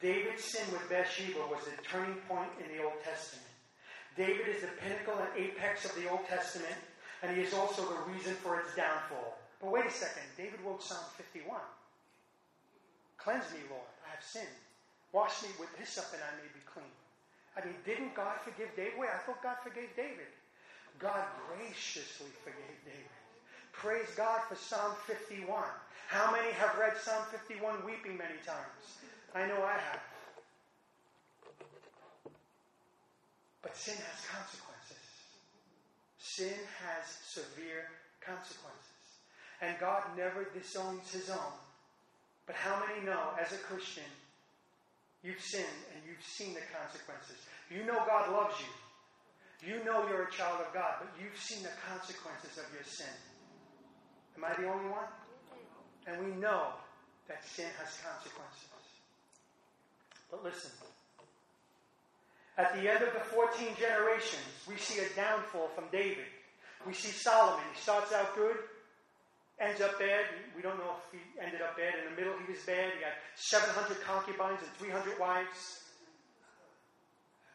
[0.00, 3.46] David's sin with Bathsheba was a turning point in the Old Testament.
[4.16, 6.74] David is the pinnacle and apex of the Old Testament,
[7.22, 9.38] and he is also the reason for its downfall.
[9.60, 10.24] But wait a second.
[10.36, 11.60] David wrote Psalm 51.
[13.18, 13.90] Cleanse me, Lord.
[14.06, 14.56] I have sinned.
[15.12, 16.94] Wash me with hyssop and I may be clean.
[17.56, 18.94] I mean, didn't God forgive David?
[18.98, 20.30] Wait, I thought God forgave David.
[20.98, 23.16] God graciously forgave David.
[23.72, 25.46] Praise God for Psalm 51.
[26.08, 28.98] How many have read Psalm 51 weeping many times?
[29.34, 30.00] I know I have.
[33.62, 35.06] But sin has consequences.
[36.18, 38.90] Sin has severe consequences.
[39.60, 41.54] And God never disowns his own.
[42.46, 44.10] But how many know, as a Christian,
[45.22, 47.38] you've sinned and you've seen the consequences?
[47.70, 48.72] You know God loves you.
[49.60, 53.12] You know you're a child of God, but you've seen the consequences of your sin.
[54.36, 55.08] Am I the only one?
[56.06, 56.72] And we know
[57.28, 58.70] that sin has consequences.
[60.30, 60.70] But listen.
[62.56, 66.28] At the end of the 14 generations, we see a downfall from David.
[66.86, 67.64] We see Solomon.
[67.72, 68.56] He starts out good,
[69.60, 70.24] ends up bad.
[70.56, 71.94] We don't know if he ended up bad.
[72.00, 72.92] In the middle, he was bad.
[72.96, 75.84] He had 700 concubines and 300 wives.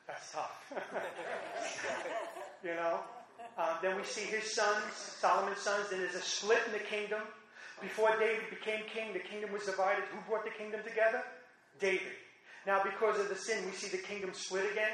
[0.07, 0.71] That's tough.
[2.63, 2.99] you know?
[3.57, 5.89] Um, then we see his sons, Solomon's sons.
[5.89, 7.21] Then there's a split in the kingdom.
[7.81, 10.03] Before David became king, the kingdom was divided.
[10.11, 11.23] Who brought the kingdom together?
[11.79, 12.13] David.
[12.65, 14.91] Now, because of the sin, we see the kingdom split again.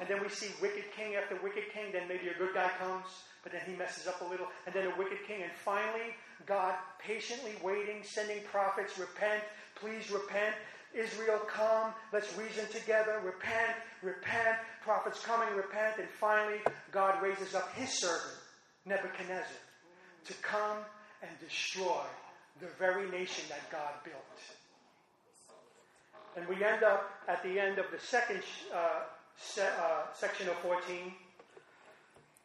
[0.00, 1.92] And then we see wicked king after wicked king.
[1.92, 3.06] Then maybe a good guy comes
[3.46, 5.44] but then he messes up a little, and then a wicked king.
[5.44, 9.40] And finally, God patiently waiting, sending prophets, repent,
[9.76, 10.56] please repent.
[10.92, 14.58] Israel, come, let's reason together, repent, repent.
[14.82, 15.94] Prophets coming, repent.
[16.00, 16.58] And finally,
[16.90, 18.34] God raises up his servant,
[18.84, 19.46] Nebuchadnezzar,
[20.24, 20.78] to come
[21.22, 22.02] and destroy
[22.60, 24.40] the very nation that God built.
[26.36, 28.42] And we end up at the end of the second
[28.74, 29.02] uh,
[29.38, 31.12] se- uh, section of 14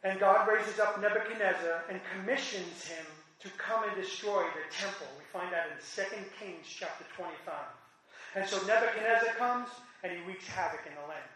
[0.04, 3.06] and God raises up Nebuchadnezzar and commissions him
[3.40, 5.06] to come and destroy the temple.
[5.16, 6.02] We find that in 2
[6.40, 7.54] Kings chapter 25.
[8.34, 9.68] And so Nebuchadnezzar comes
[10.02, 11.30] and he wreaks havoc in the land.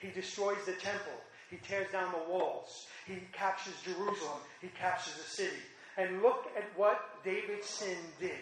[0.00, 1.12] He destroys the temple.
[1.50, 2.86] He tears down the walls.
[3.06, 4.40] He captures Jerusalem.
[4.62, 5.62] He captures the city.
[5.98, 8.40] And look at what David's sin did.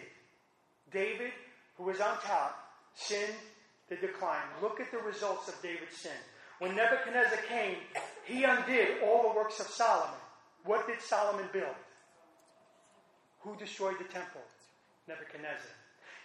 [0.93, 1.31] David,
[1.77, 3.35] who was on top, sinned
[3.89, 4.47] the decline.
[4.61, 6.11] Look at the results of David's sin.
[6.61, 7.77] When Nebuchadnezzar came,
[8.23, 10.19] he undid all the works of Solomon.
[10.63, 11.73] What did Solomon build?
[13.39, 14.41] Who destroyed the temple?
[15.07, 15.73] Nebuchadnezzar.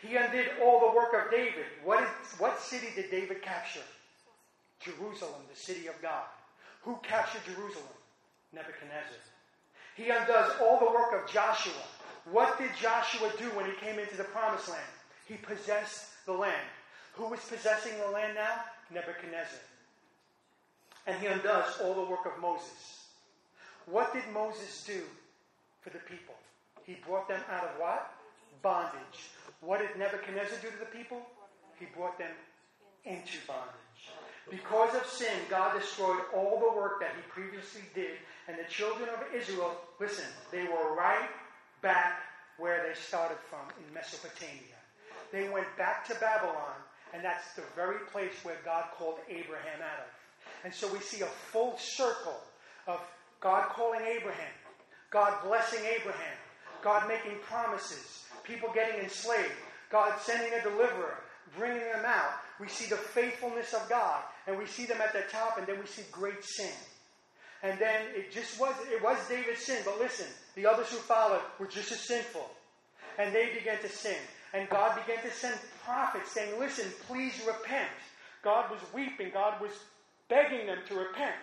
[0.03, 1.65] He undid all the work of David.
[1.83, 2.05] What,
[2.37, 3.81] what city did David capture?
[4.79, 6.27] Jerusalem, the city of God.
[6.83, 7.97] Who captured Jerusalem?
[8.53, 9.25] Nebuchadnezzar.
[9.97, 11.73] He undoes all the work of Joshua.
[12.31, 14.93] What did Joshua do when he came into the promised land?
[15.27, 16.69] He possessed the land.
[17.15, 18.57] Who was possessing the land now?
[18.93, 19.61] Nebuchadnezzar
[21.07, 23.05] and he undoes all the work of Moses.
[23.87, 25.01] What did Moses do
[25.81, 26.35] for the people?
[26.85, 28.13] He brought them out of what?
[28.63, 29.31] Bondage.
[29.61, 31.23] What did Nebuchadnezzar do to the people?
[31.79, 32.33] He brought them
[33.05, 34.11] into bondage.
[34.51, 39.09] Because of sin, God destroyed all the work that he previously did, and the children
[39.09, 41.29] of Israel, listen, they were right
[41.83, 42.21] back
[42.59, 44.79] where they started from in Mesopotamia.
[45.33, 46.79] They went back to Babylon,
[47.13, 50.11] and that's the very place where God called Abraham out of.
[50.65, 52.41] And so we see a full circle
[52.87, 53.01] of
[53.41, 54.53] God calling Abraham,
[55.11, 56.37] God blessing Abraham,
[56.83, 59.53] God making promises, people getting enslaved,
[59.91, 61.19] God sending a deliverer,
[61.57, 62.33] bringing them out.
[62.61, 65.79] We see the faithfulness of God, and we see them at the top, and then
[65.79, 66.73] we see great sin.
[67.63, 71.41] And then it just was it was David's sin, but listen, the others who followed
[71.59, 72.49] were just as sinful.
[73.19, 74.17] And they began to sin.
[74.53, 77.89] And God began to send prophets saying, Listen, please repent.
[78.43, 79.31] God was weeping.
[79.33, 79.73] God was
[80.29, 81.35] begging them to repent.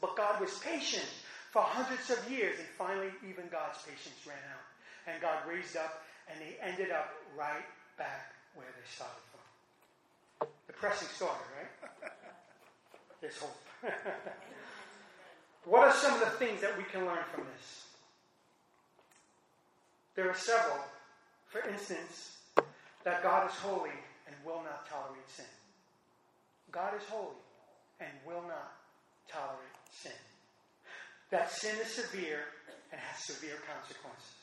[0.00, 1.06] But God was patient
[1.50, 4.64] for hundreds of years, and finally, even God's patience ran out.
[5.06, 7.66] And God raised up, and they ended up right
[7.98, 10.48] back where they started from.
[10.66, 12.10] Depressing story, right?
[13.20, 13.56] There's hope.
[15.64, 17.84] what are some of the things that we can learn from this?
[20.14, 20.78] There are several.
[21.48, 22.38] For instance,
[23.04, 23.90] that God is holy
[24.26, 25.44] and will not tolerate sin.
[26.70, 27.41] God is holy
[28.02, 28.74] and will not
[29.30, 30.18] tolerate sin.
[31.30, 32.42] That sin is severe
[32.90, 34.42] and has severe consequences.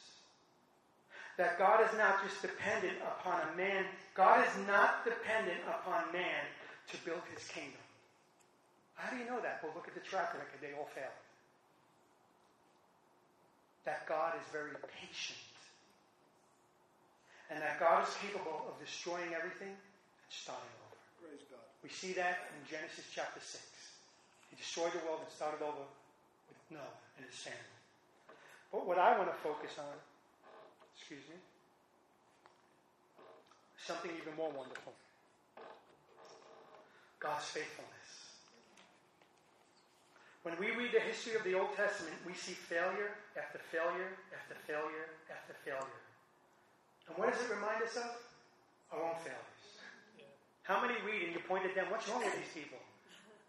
[1.38, 6.44] That God is not just dependent upon a man, God is not dependent upon man
[6.92, 7.80] to build his kingdom.
[8.96, 9.64] How do you know that?
[9.64, 10.60] Well, look at the track record.
[10.60, 11.16] They all failed.
[13.86, 15.40] That God is very patient.
[17.50, 20.79] And that God is capable of destroying everything and starting.
[21.84, 23.64] We see that in Genesis chapter 6.
[24.50, 25.86] He destroyed the world and started over
[26.50, 27.80] with Noah and his family.
[28.72, 29.96] But what I want to focus on,
[30.98, 31.40] excuse me,
[33.78, 34.94] something even more wonderful
[37.20, 38.00] God's faithfulness.
[40.44, 44.56] When we read the history of the Old Testament, we see failure after failure after
[44.66, 46.02] failure after failure.
[47.10, 48.16] And what does it remind us of?
[48.94, 49.59] Our own failures.
[50.70, 52.78] How many read and you point at them, what's wrong with these people?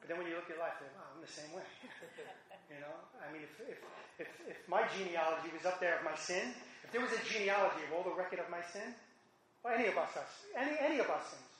[0.01, 1.69] But then when you look at life, like, oh, I'm the same way.
[2.73, 2.97] you know?
[3.21, 3.79] I mean, if, if,
[4.25, 7.85] if, if my genealogy was up there of my sin, if there was a genealogy
[7.85, 8.97] of all the record of my sin,
[9.61, 11.53] or any of us, us any, any of us sins,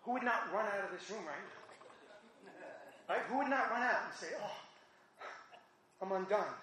[0.00, 1.60] who would not run out of this room right now?
[3.12, 3.24] Right?
[3.28, 4.56] Who would not run out and say, oh,
[6.00, 6.56] I'm undone?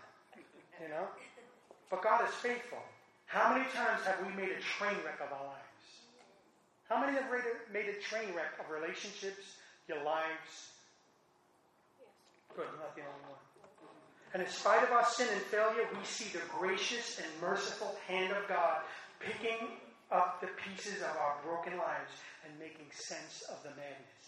[0.81, 1.05] You know?
[1.93, 2.81] But God is faithful.
[3.29, 5.62] How many times have we made a train wreck of our lives?
[6.93, 7.25] How many have
[7.73, 10.69] made a train wreck of relationships, your lives?
[12.55, 13.41] Good, I'm not the only one.
[14.35, 18.31] And in spite of our sin and failure, we see the gracious and merciful hand
[18.31, 18.81] of God
[19.19, 19.69] picking
[20.11, 22.13] up the pieces of our broken lives
[22.45, 24.25] and making sense of the madness.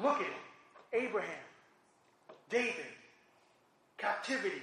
[0.00, 1.06] Look at it.
[1.08, 1.44] Abraham,
[2.48, 2.94] David,
[3.98, 4.62] captivity,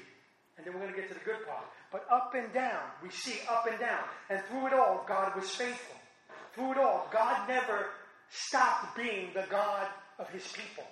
[0.55, 1.65] and then we're going to get to the good part.
[1.91, 4.03] But up and down, we see up and down.
[4.29, 5.98] And through it all, God was faithful.
[6.59, 7.85] Through it all, God never
[8.29, 9.87] stopped being the God
[10.19, 10.83] of his people.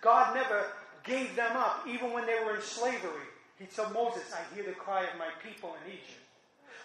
[0.00, 0.68] God never
[1.04, 3.28] gave them up, even when they were in slavery.
[3.58, 6.24] He told Moses, I hear the cry of my people in Egypt.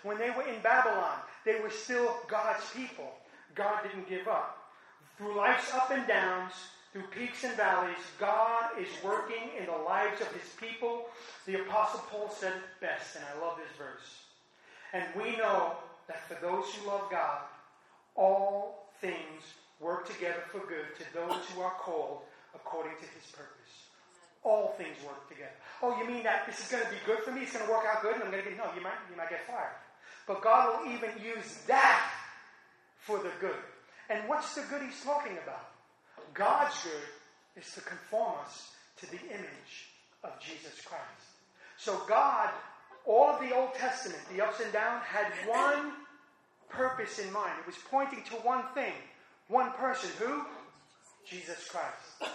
[0.03, 3.13] When they were in Babylon, they were still God's people.
[3.55, 4.57] God didn't give up.
[5.17, 6.51] Through life's up and downs,
[6.91, 11.05] through peaks and valleys, God is working in the lives of his people.
[11.45, 14.23] The Apostle Paul said best, and I love this verse.
[14.91, 15.77] And we know
[16.09, 17.39] that for those who love God,
[18.15, 19.43] all things
[19.79, 22.21] work together for good to those who are called
[22.53, 23.51] according to his purpose.
[24.43, 25.55] All things work together.
[25.81, 27.41] Oh, you mean that this is going to be good for me?
[27.41, 28.65] It's going to work out good, and I'm going to get no.
[28.75, 29.75] You might you might get fired,
[30.27, 32.11] but God will even use that
[32.99, 33.57] for the good.
[34.09, 35.69] And what's the good he's talking about?
[36.33, 39.89] God's good is to conform us to the image
[40.23, 41.25] of Jesus Christ.
[41.77, 42.49] So God,
[43.05, 45.93] all of the Old Testament, the ups and downs, had one
[46.69, 47.53] purpose in mind.
[47.59, 48.93] It was pointing to one thing,
[49.47, 50.09] one person.
[50.19, 50.41] Who?
[51.27, 52.33] Jesus Christ.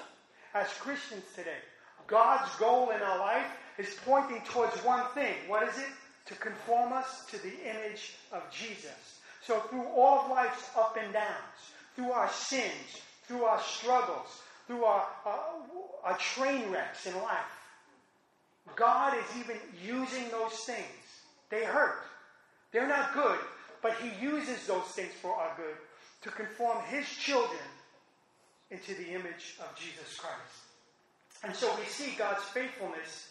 [0.54, 1.58] As Christians today,
[2.06, 3.46] God's goal in our life
[3.78, 5.34] is pointing towards one thing.
[5.46, 5.86] What is it?
[6.26, 9.18] To conform us to the image of Jesus.
[9.42, 11.60] So through all of life's up and downs,
[11.94, 15.40] through our sins, through our struggles, through our, our,
[16.04, 17.60] our train wrecks in life.
[18.76, 20.86] God is even using those things.
[21.48, 22.04] They hurt.
[22.72, 23.38] They're not good,
[23.82, 25.76] but He uses those things for our good
[26.22, 27.60] to conform His children
[28.70, 30.70] into the image of Jesus Christ.
[31.42, 33.30] And so we see God's faithfulness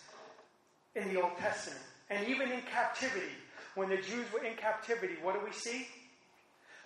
[0.96, 1.82] in the Old Testament.
[2.10, 3.34] And even in captivity,
[3.76, 5.88] when the Jews were in captivity, what do we see?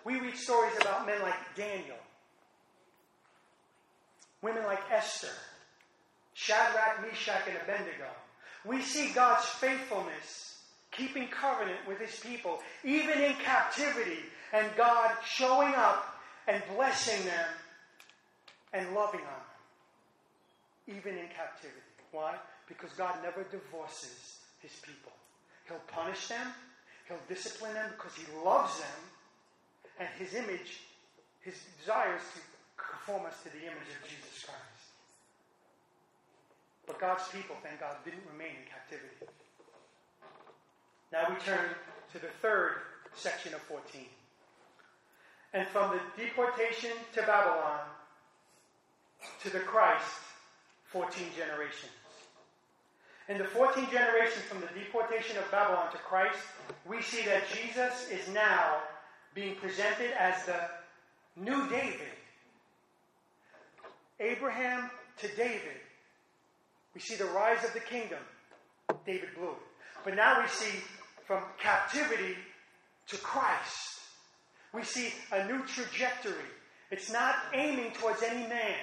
[0.06, 1.98] We read stories about men like Daniel,
[4.42, 5.32] women like Esther,
[6.34, 8.10] Shadrach, Meshach, and Abednego.
[8.66, 10.53] We see God's faithfulness,
[10.96, 14.20] keeping covenant with his people, even in captivity,
[14.54, 17.50] and God showing up and blessing them
[18.74, 19.42] and loving on
[20.88, 21.80] them, even in captivity.
[22.12, 22.36] Why?
[22.68, 25.12] Because God never divorces his people.
[25.68, 26.48] He'll punish them,
[27.08, 29.02] he'll discipline them because he loves them,
[30.00, 30.82] and his image,
[31.42, 32.42] his desire is to
[32.78, 34.84] conform us to the image of Jesus Christ.
[36.86, 39.26] But God's people, thank God, didn't remain in captivity.
[41.14, 41.70] Now we turn
[42.12, 42.72] to the third
[43.14, 44.02] section of 14.
[45.54, 47.82] And from the deportation to Babylon
[49.44, 50.20] to the Christ,
[50.88, 51.92] 14 generations.
[53.30, 56.40] In the 14 generations from the deportation of Babylon to Christ,
[56.90, 58.78] we see that Jesus is now
[59.36, 60.60] being presented as the
[61.38, 62.02] new David.
[64.20, 64.90] Abraham
[65.20, 65.78] to David.
[66.96, 68.20] We see the rise of the kingdom.
[69.06, 69.56] David blew.
[70.04, 70.80] But now we see
[71.26, 72.36] from captivity
[73.08, 74.00] to Christ.
[74.74, 76.50] We see a new trajectory.
[76.92, 78.76] It's not aiming towards any man.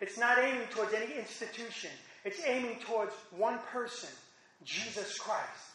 [0.00, 1.90] It's not aiming towards any institution.
[2.24, 4.10] It's aiming towards one person,
[4.64, 5.66] Jesus Christ.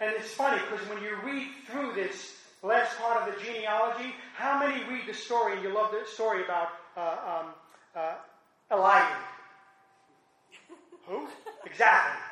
[0.00, 4.58] And it's funny because when you read through this last part of the genealogy, how
[4.58, 7.46] many read the story and you love the story about uh, um,
[7.94, 8.14] uh,
[8.70, 9.16] Eliud?
[11.06, 11.28] Who?
[11.64, 12.25] Exactly.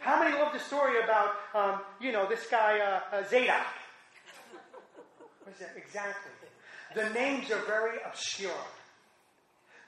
[0.00, 3.66] How many love the story about, um, you know, this guy uh, uh Zadok?
[5.44, 5.74] What is that?
[5.76, 6.32] Exactly.
[6.94, 8.64] The names are very obscure.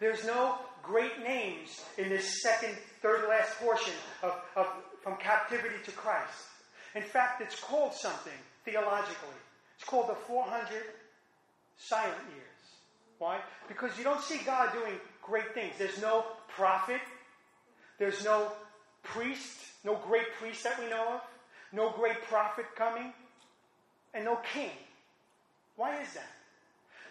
[0.01, 4.67] There's no great names in this second, third last portion of, of
[5.03, 6.47] from captivity to Christ.
[6.95, 8.33] In fact, it's called something
[8.65, 9.39] theologically.
[9.77, 10.83] It's called the 400
[11.79, 12.47] silent years.
[13.19, 13.41] Why?
[13.69, 15.75] Because you don't see God doing great things.
[15.79, 17.01] There's no prophet,
[17.99, 18.53] there's no
[19.03, 21.21] priest, no great priest that we know of,
[21.73, 23.13] no great prophet coming,
[24.15, 24.71] and no king.
[25.77, 26.31] Why is that?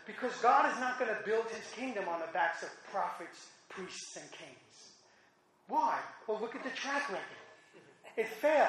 [0.05, 4.17] Because God is not going to build his kingdom on the backs of prophets, priests,
[4.17, 4.91] and kings.
[5.67, 5.99] Why?
[6.27, 7.23] Well, look at the track record.
[8.17, 8.67] It failed.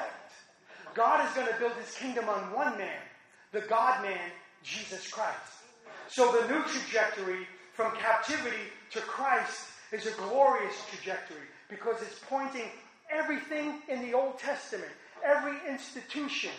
[0.93, 3.01] God is going to build his kingdom on one man,
[3.51, 4.29] the God man,
[4.63, 5.37] Jesus Christ.
[6.07, 12.69] So the new trajectory from captivity to Christ is a glorious trajectory because it's pointing
[13.13, 14.91] everything in the Old Testament,
[15.23, 16.51] every institution,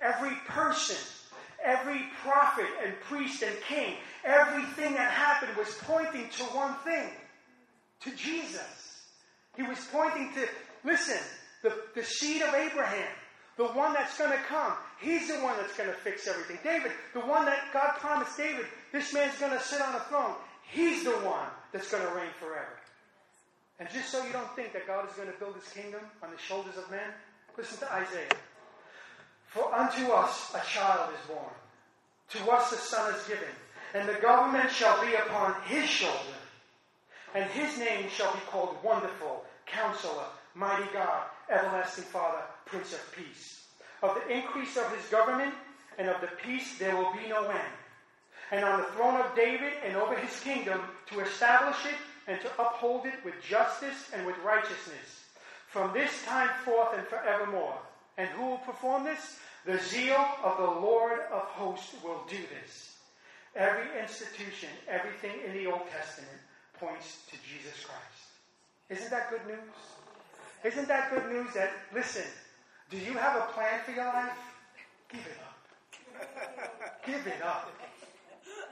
[0.00, 0.96] every person,
[1.64, 3.94] every prophet and priest and king,
[4.24, 7.10] everything that happened was pointing to one thing
[8.00, 9.02] to Jesus.
[9.56, 10.48] He was pointing to,
[10.84, 11.18] listen,
[11.62, 13.08] the, the seed of Abraham,
[13.56, 14.72] the one that's going to come.
[15.00, 16.58] He's the one that's going to fix everything.
[16.64, 20.34] David, the one that God promised David, this man's going to sit on a throne.
[20.70, 22.78] He's the one that's going to reign forever.
[23.78, 26.30] And just so you don't think that God is going to build his kingdom on
[26.30, 27.10] the shoulders of men,
[27.56, 28.36] listen to Isaiah.
[29.46, 31.52] For unto us a child is born,
[32.30, 33.52] to us a son is given,
[33.94, 36.38] and the government shall be upon his shoulder,
[37.34, 43.64] and his name shall be called Wonderful, Counselor, Mighty God, Everlasting Father, Prince of Peace.
[44.02, 45.54] Of the increase of his government
[45.98, 47.74] and of the peace there will be no end.
[48.50, 51.94] And on the throne of David and over his kingdom to establish it
[52.26, 55.24] and to uphold it with justice and with righteousness
[55.68, 57.78] from this time forth and forevermore.
[58.18, 59.38] And who will perform this?
[59.64, 62.96] The zeal of the Lord of hosts will do this.
[63.56, 66.38] Every institution, everything in the Old Testament
[66.78, 68.22] points to Jesus Christ.
[68.90, 69.76] Isn't that good news?
[70.64, 72.24] Isn't that good news that, listen,
[72.90, 74.38] do you have a plan for your life?
[75.10, 77.02] Give it up.
[77.06, 77.70] Give it up.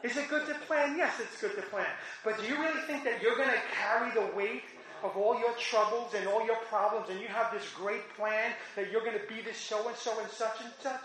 [0.02, 0.96] Is it good to plan?
[0.96, 1.86] Yes, it's good to plan.
[2.24, 4.62] But do you really think that you're going to carry the weight
[5.02, 8.90] of all your troubles and all your problems and you have this great plan that
[8.90, 11.04] you're going to be this so and so and such and such?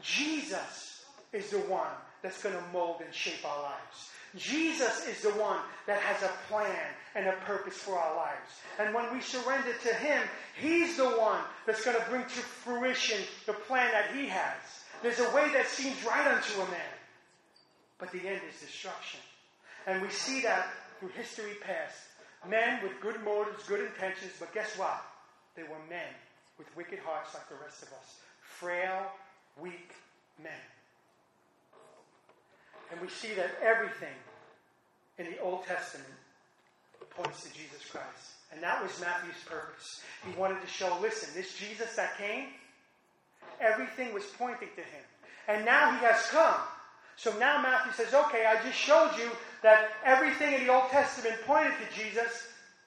[0.00, 1.90] Jesus is the one
[2.22, 4.10] that's going to mold and shape our lives.
[4.36, 8.60] Jesus is the one that has a plan and a purpose for our lives.
[8.78, 10.22] And when we surrender to Him,
[10.60, 14.84] He's the one that's going to bring to fruition the plan that He has.
[15.02, 16.92] There's a way that seems right unto a man,
[17.98, 19.20] but the end is destruction.
[19.86, 20.68] And we see that
[20.98, 21.96] through history past.
[22.48, 25.02] Men with good motives, good intentions, but guess what?
[25.56, 26.14] They were men
[26.56, 28.18] with wicked hearts like the rest of us.
[28.40, 29.10] Frail,
[29.60, 29.92] weak
[30.42, 30.52] men.
[32.90, 34.14] And we see that everything
[35.18, 36.08] in the Old Testament
[37.10, 38.38] points to Jesus Christ.
[38.52, 40.02] And that was Matthew's purpose.
[40.24, 42.46] He wanted to show listen, this Jesus that came,
[43.60, 45.04] everything was pointing to him.
[45.48, 46.60] And now he has come.
[47.18, 49.28] So now Matthew says, okay, I just showed you
[49.64, 52.46] that everything in the Old Testament pointed to Jesus.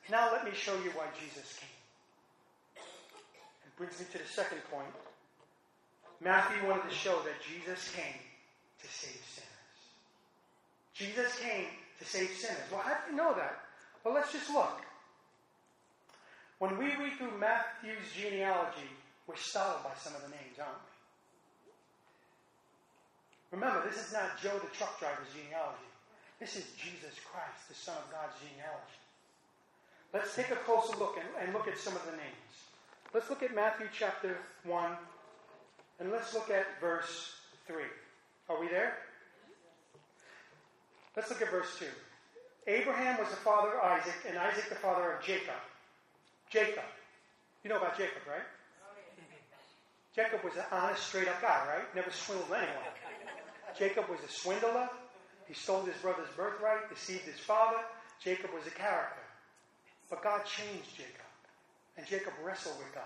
[0.09, 2.83] Now let me show you why Jesus came.
[3.65, 4.87] It brings me to the second point.
[6.21, 8.21] Matthew wanted to show that Jesus came
[8.79, 9.79] to save sinners.
[10.93, 11.65] Jesus came
[11.99, 12.71] to save sinners.
[12.71, 13.59] Well, how do you know that?
[14.05, 14.79] Well, let's just look.
[16.59, 18.87] When we read through Matthew's genealogy,
[19.27, 20.90] we're startled by some of the names, aren't we?
[23.51, 25.91] Remember, this is not Joe the truck driver's genealogy.
[26.39, 28.99] This is Jesus Christ, the Son of God's genealogy.
[30.13, 32.51] Let's take a closer look and, and look at some of the names.
[33.13, 34.91] Let's look at Matthew chapter 1,
[35.99, 37.35] and let's look at verse
[37.67, 37.83] 3.
[38.49, 38.97] Are we there?
[41.15, 41.85] Let's look at verse 2.
[42.67, 45.59] Abraham was the father of Isaac, and Isaac the father of Jacob.
[46.49, 46.83] Jacob.
[47.63, 48.47] You know about Jacob, right?
[48.81, 48.95] Oh,
[50.15, 51.95] Jacob was an honest, straight up guy, right?
[51.95, 53.00] Never swindled anyone.
[53.77, 54.89] Jacob was a swindler.
[55.47, 57.77] He stole his brother's birthright, deceived his father.
[58.23, 59.21] Jacob was a character.
[60.09, 61.27] But God changed Jacob.
[61.97, 63.03] And Jacob wrestled with God.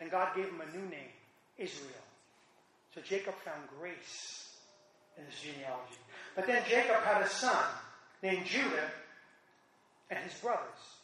[0.00, 1.12] And God gave him a new name,
[1.58, 2.04] Israel.
[2.94, 4.56] So Jacob found grace
[5.18, 5.98] in his genealogy.
[6.34, 7.64] But then Jacob had a son
[8.22, 8.90] named Judah
[10.10, 10.96] and his brothers.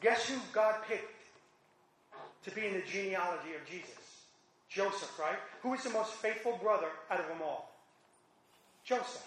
[0.00, 1.20] Guess who God picked
[2.44, 3.94] to be in the genealogy of Jesus?
[4.68, 5.38] Joseph, right?
[5.62, 7.69] Who is the most faithful brother out of them all?
[8.84, 9.26] Joseph.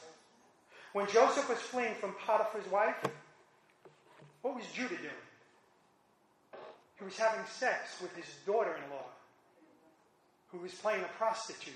[0.93, 2.95] When Joseph was fleeing from Potiphar's wife,
[4.41, 5.23] what was Judah doing?
[6.99, 9.05] He was having sex with his daughter in law,
[10.51, 11.73] who was playing a prostitute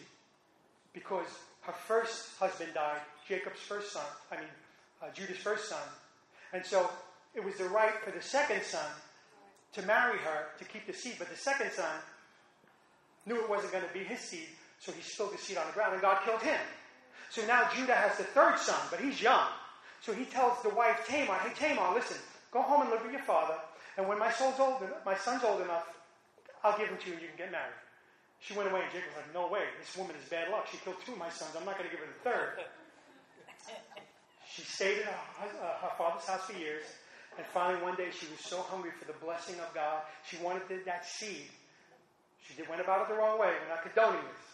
[0.93, 1.27] because
[1.61, 4.49] her first husband died, Jacob's first son, I mean,
[5.01, 5.83] uh, Judah's first son.
[6.53, 6.89] And so
[7.35, 8.89] it was the right for the second son
[9.73, 11.99] to marry her to keep the seed, but the second son
[13.25, 14.47] knew it wasn't going to be his seed,
[14.79, 16.59] so he spilled the seed on the ground, and God killed him.
[17.29, 19.47] So now Judah has the third son, but he's young.
[20.01, 22.17] So he tells the wife Tamar, "Hey Tamar, listen,
[22.51, 23.57] go home and live with your father,
[23.97, 25.87] and when my son's old, my son's old enough,
[26.63, 27.75] I'll give him to you, and you can get married."
[28.39, 30.67] She went away, and Jacob was like, "No way, this woman is bad luck.
[30.71, 31.55] She killed two of my sons.
[31.55, 32.65] I'm not going to give her the third."
[34.47, 36.85] She stayed at her, uh, her father's house for years,
[37.37, 40.85] and finally one day she was so hungry for the blessing of God, she wanted
[40.85, 41.49] that seed.
[42.41, 43.53] She did, went about it the wrong way.
[43.61, 44.46] We're not condoning this.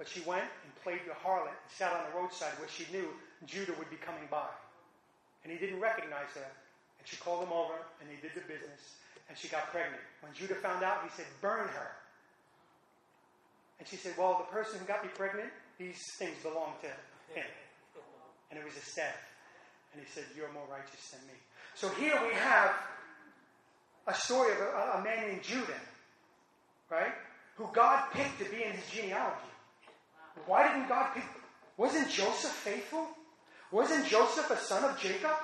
[0.00, 3.04] But she went and played the harlot and sat on the roadside where she knew
[3.44, 4.48] Judah would be coming by.
[5.44, 6.48] And he didn't recognize her.
[6.96, 8.96] And she called him over and they did the business.
[9.28, 10.00] And she got pregnant.
[10.24, 11.92] When Judah found out, he said, Burn her.
[13.78, 16.88] And she said, Well, the person who got me pregnant, these things belong to
[17.36, 17.46] him.
[18.48, 19.20] And it was a staff.
[19.92, 21.36] And he said, You're more righteous than me.
[21.74, 22.72] So here we have
[24.06, 25.84] a story of a, a man named Judah,
[26.88, 27.12] right?
[27.56, 29.49] Who God picked to be in his genealogy.
[30.46, 31.24] Why didn't God pick?
[31.76, 33.06] Wasn't Joseph faithful?
[33.72, 35.36] Wasn't Joseph a son of Jacob?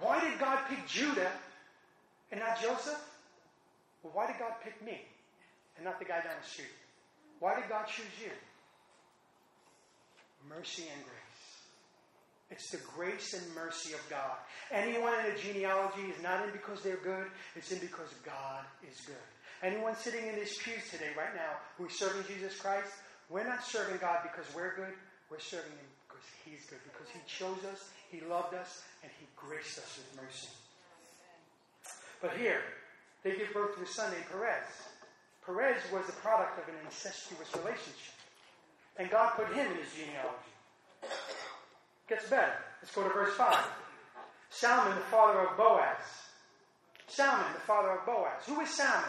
[0.00, 1.30] Why did God pick Judah
[2.30, 3.00] and not Joseph?
[4.02, 5.00] Well, why did God pick me
[5.76, 6.72] and not the guy down the street?
[7.38, 8.30] Why did God choose you?
[10.48, 11.32] Mercy and grace.
[12.50, 14.36] It's the grace and mercy of God.
[14.70, 17.26] Anyone in a genealogy is not in because they're good,
[17.56, 19.16] it's in because God is good.
[19.62, 22.90] Anyone sitting in these pews today, right now, who is serving Jesus Christ,
[23.32, 24.94] we're not serving God because we're good,
[25.30, 29.26] we're serving Him because He's good, because He chose us, He loved us, and He
[29.34, 30.52] graced us with mercy.
[32.20, 32.60] But here,
[33.24, 34.68] they give birth to a son named Perez.
[35.44, 38.14] Perez was the product of an incestuous relationship.
[38.98, 40.52] And God put him in his genealogy
[42.12, 42.52] gets better.
[42.82, 43.56] Let's go to verse 5.
[44.50, 45.96] Salmon, the father of Boaz.
[47.08, 48.44] Salmon, the father of Boaz.
[48.46, 49.08] Who is Salmon?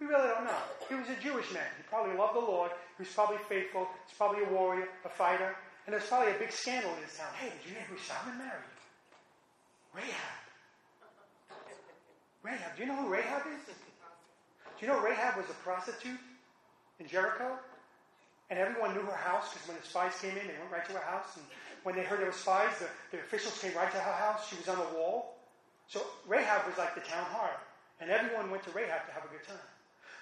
[0.00, 0.62] We really don't know.
[0.88, 1.70] He was a Jewish man.
[1.76, 2.72] He probably loved the Lord.
[3.00, 3.88] Was probably faithful.
[4.04, 5.56] He's probably a warrior, a fighter.
[5.86, 7.32] And there's probably a big scandal in his town.
[7.40, 8.76] Hey, did you know who Salmon married?
[9.96, 10.36] Rahab.
[12.44, 12.76] Rahab.
[12.76, 13.72] Do you know who Rahab is?
[13.72, 16.20] Do you know Rahab was a prostitute
[17.00, 17.56] in Jericho?
[18.50, 20.92] And everyone knew her house because when the spies came in, they went right to
[20.92, 21.44] her house and
[21.82, 24.48] when they heard there were spies, the, the officials came right to her house.
[24.48, 25.40] She was on the wall.
[25.88, 27.64] So Rahab was like the town harlot.
[28.00, 29.68] And everyone went to Rahab to have a good time.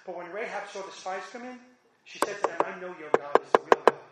[0.05, 1.59] But when Rahab saw the spies come in,
[2.05, 4.03] she said to them, I know your God is the real God.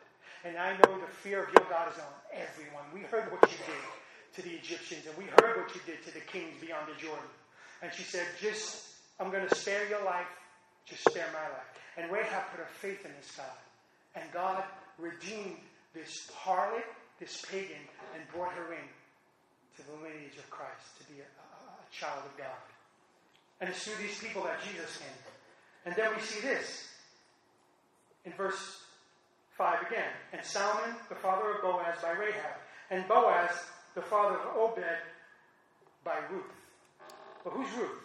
[0.45, 2.85] And I know the fear of your God is on everyone.
[2.93, 3.85] We heard what you did
[4.35, 7.29] to the Egyptians, and we heard what you did to the kings beyond the Jordan.
[7.81, 8.85] And she said, just,
[9.19, 10.29] I'm going to spare your life,
[10.85, 11.69] just spare my life.
[11.97, 13.57] And Rahab put her faith in this God.
[14.15, 14.63] And God
[14.99, 15.57] redeemed
[15.93, 16.85] this harlot
[17.19, 17.81] this pagan
[18.13, 18.87] and brought her in
[19.77, 22.61] to the lineage of Christ, to be a, a, a child of God.
[23.61, 25.19] And it's through these people that Jesus came.
[25.85, 26.89] And then we see this
[28.25, 28.81] in verse
[29.57, 30.09] 5 again.
[30.33, 32.57] And Salmon, the father of Boaz, by Rahab.
[32.91, 33.51] And Boaz,
[33.95, 34.83] the father of Obed,
[36.03, 36.43] by Ruth.
[37.43, 37.99] Well, who's Ruth?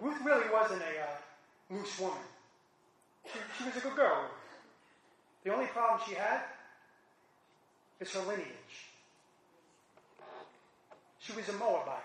[0.00, 2.18] Ruth really wasn't a uh, loose woman.
[3.26, 4.30] She, she was a good girl.
[5.44, 6.40] The only problem she had
[8.00, 8.46] is her lineage.
[11.18, 12.02] She was a Moabite.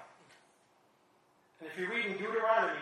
[1.59, 2.79] And if you read in Deuteronomy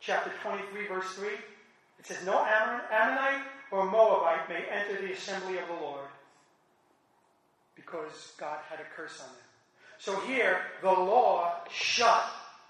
[0.00, 1.28] chapter 23, verse 3,
[2.04, 6.06] it says, No Ammonite or Moabite may enter the assembly of the Lord
[7.74, 9.36] because God had a curse on them.
[9.98, 12.24] So here, the law shut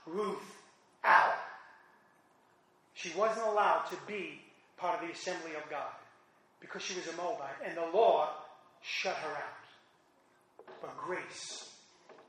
[0.06, 0.56] Ruth
[1.02, 1.34] out.
[2.92, 4.40] She wasn't allowed to be
[4.76, 5.90] part of the assembly of God
[6.60, 7.56] because she was a Moabite.
[7.66, 8.28] And the law
[8.82, 10.68] shut her out.
[10.80, 11.72] But grace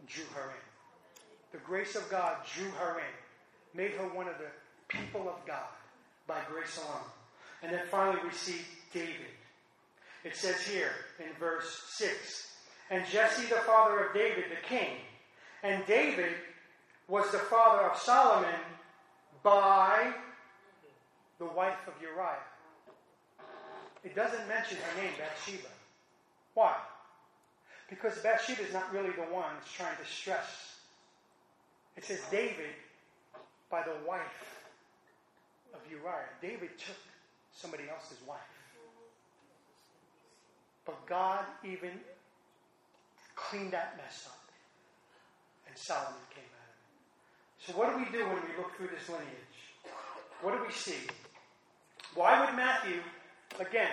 [0.08, 1.60] drew her in.
[1.60, 4.50] The grace of God drew her in, made her one of the
[4.88, 5.70] people of God.
[6.28, 7.04] By grace alone.
[7.64, 8.62] And then finally we see
[8.94, 9.34] David.
[10.24, 12.52] It says here in verse 6
[12.90, 14.98] And Jesse, the father of David, the king,
[15.64, 16.34] and David
[17.08, 18.60] was the father of Solomon
[19.44, 20.14] by
[21.38, 22.40] the wife of Uriah.
[24.04, 25.70] It doesn't mention her name, Bathsheba.
[26.54, 26.76] Why?
[27.90, 30.78] Because Bathsheba is not really the one that's trying to stress.
[31.98, 32.74] It says David
[33.70, 34.55] by the wife
[35.76, 36.32] of Uriah.
[36.42, 36.98] David took
[37.52, 38.40] somebody else's wife.
[40.86, 41.92] But God even
[43.36, 44.40] cleaned that mess up.
[45.68, 47.66] And Solomon came out of it.
[47.66, 49.56] So, what do we do when we look through this lineage?
[50.42, 51.08] What do we see?
[52.14, 53.02] Why would Matthew,
[53.60, 53.92] again,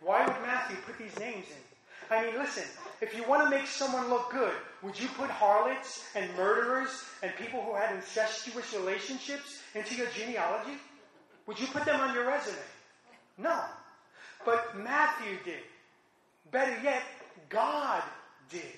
[0.00, 1.68] why would Matthew put these names in?
[2.10, 2.64] I mean, listen,
[3.02, 7.32] if you want to make someone look good, would you put harlots and murderers and
[7.36, 10.78] people who had incestuous relationships into your genealogy?
[11.48, 12.58] Would you put them on your resume?
[13.38, 13.58] No.
[14.44, 15.62] But Matthew did.
[16.52, 17.02] Better yet,
[17.48, 18.02] God
[18.50, 18.76] did.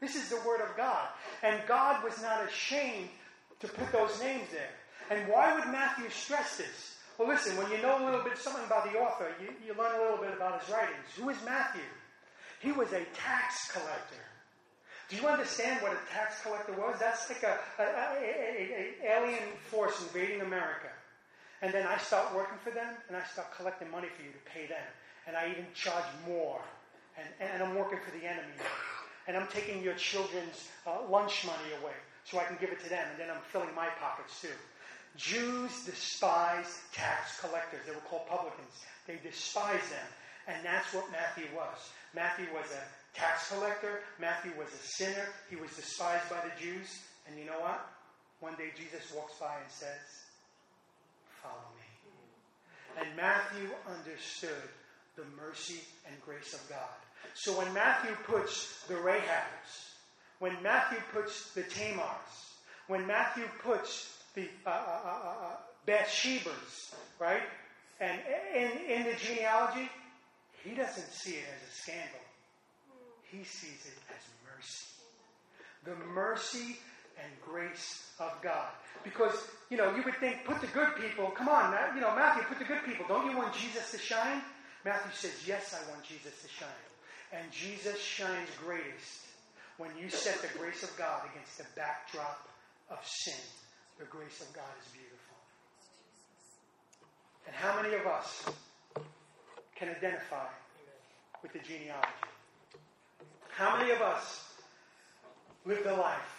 [0.00, 1.08] This is the Word of God.
[1.42, 3.10] And God was not ashamed
[3.60, 4.70] to put those names there.
[5.10, 6.96] And why would Matthew stress this?
[7.18, 9.94] Well, listen, when you know a little bit something about the author, you, you learn
[9.94, 11.04] a little bit about his writings.
[11.16, 11.82] Who is Matthew?
[12.60, 14.24] He was a tax collector.
[15.10, 16.96] Do you understand what a tax collector was?
[16.98, 20.88] That's like a, a, a, a, alien force invading America.
[21.64, 24.44] And then I start working for them, and I start collecting money for you to
[24.44, 24.84] pay them.
[25.26, 26.60] And I even charge more.
[27.16, 28.52] And, and I'm working for the enemy.
[29.26, 31.96] And I'm taking your children's uh, lunch money away
[32.28, 33.00] so I can give it to them.
[33.10, 34.52] And then I'm filling my pockets too.
[35.16, 37.80] Jews despised tax collectors.
[37.86, 38.84] They were called publicans.
[39.06, 40.08] They despised them.
[40.46, 41.80] And that's what Matthew was.
[42.14, 44.04] Matthew was a tax collector.
[44.20, 45.32] Matthew was a sinner.
[45.48, 47.00] He was despised by the Jews.
[47.26, 47.88] And you know what?
[48.40, 50.23] One day Jesus walks by and says,
[51.44, 53.06] Follow me.
[53.06, 54.68] And Matthew understood
[55.16, 56.96] the mercy and grace of God.
[57.34, 59.92] So when Matthew puts the Rahabs,
[60.38, 62.54] when Matthew puts the Tamars,
[62.88, 67.42] when Matthew puts the uh, uh, uh, uh, uh Bathshebas, right?
[68.00, 68.18] And
[68.54, 69.88] in, in the genealogy,
[70.64, 72.20] he doesn't see it as a scandal.
[73.30, 74.22] He sees it as
[74.56, 74.86] mercy.
[75.84, 76.78] The mercy
[77.22, 78.68] and grace of God.
[79.02, 79.34] Because,
[79.70, 82.58] you know, you would think, put the good people, come on, you know, Matthew, put
[82.58, 83.04] the good people.
[83.08, 84.40] Don't you want Jesus to shine?
[84.84, 86.68] Matthew says, yes, I want Jesus to shine.
[87.32, 89.26] And Jesus shines greatest
[89.78, 92.48] when you set the grace of God against the backdrop
[92.90, 93.40] of sin
[93.98, 95.36] the grace of God is beautiful.
[97.46, 98.44] And how many of us
[99.76, 100.48] can identify
[101.42, 102.08] with the genealogy?
[103.50, 104.44] How many of us
[105.64, 106.33] live the life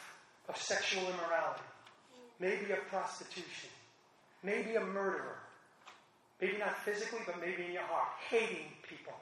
[0.50, 1.64] of sexual immorality?
[2.40, 3.70] Maybe of prostitution.
[4.44, 5.40] Maybe a murderer.
[6.42, 8.10] Maybe not physically, but maybe in your heart.
[8.30, 9.14] Hating people.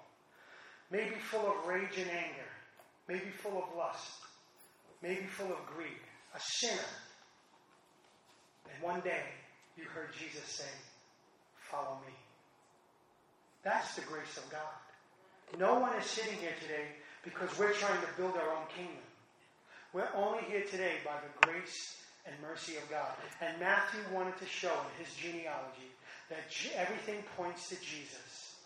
[0.92, 2.50] Maybe full of rage and anger.
[3.08, 4.22] Maybe full of lust.
[5.02, 6.02] Maybe full of greed.
[6.36, 6.90] A sinner
[8.74, 9.24] and one day
[9.78, 10.70] you heard Jesus say,
[11.70, 12.14] Follow me.
[13.64, 15.60] That's the grace of God.
[15.60, 16.86] No one is sitting here today
[17.24, 19.02] because we're trying to build our own kingdom.
[19.94, 23.14] We're only here today by the grace and mercy of God.
[23.46, 25.94] And Matthew wanted to show in his genealogy
[26.34, 28.58] that everything points to Jesus.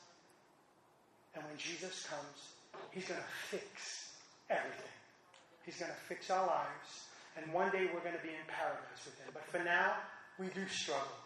[1.36, 2.56] And when Jesus comes,
[2.92, 4.16] he's going to fix
[4.50, 4.96] everything.
[5.66, 7.12] He's going to fix our lives.
[7.36, 9.36] And one day we're going to be in paradise with Him.
[9.36, 10.00] But for now,
[10.40, 11.20] we do struggle.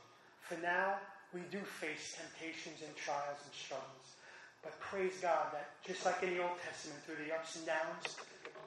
[0.49, 0.97] For now,
[1.29, 4.17] we do face temptations and trials and struggles.
[4.65, 8.17] But praise God that just like in the Old Testament, through the ups and downs,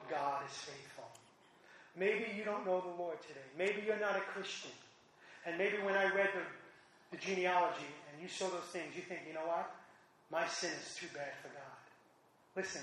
[0.09, 0.94] God is faithful.
[1.97, 3.47] Maybe you don't know the Lord today.
[3.57, 4.71] Maybe you're not a Christian.
[5.45, 9.21] And maybe when I read the, the genealogy and you saw those things, you think,
[9.27, 9.71] you know what?
[10.31, 11.79] My sin is too bad for God.
[12.55, 12.81] Listen,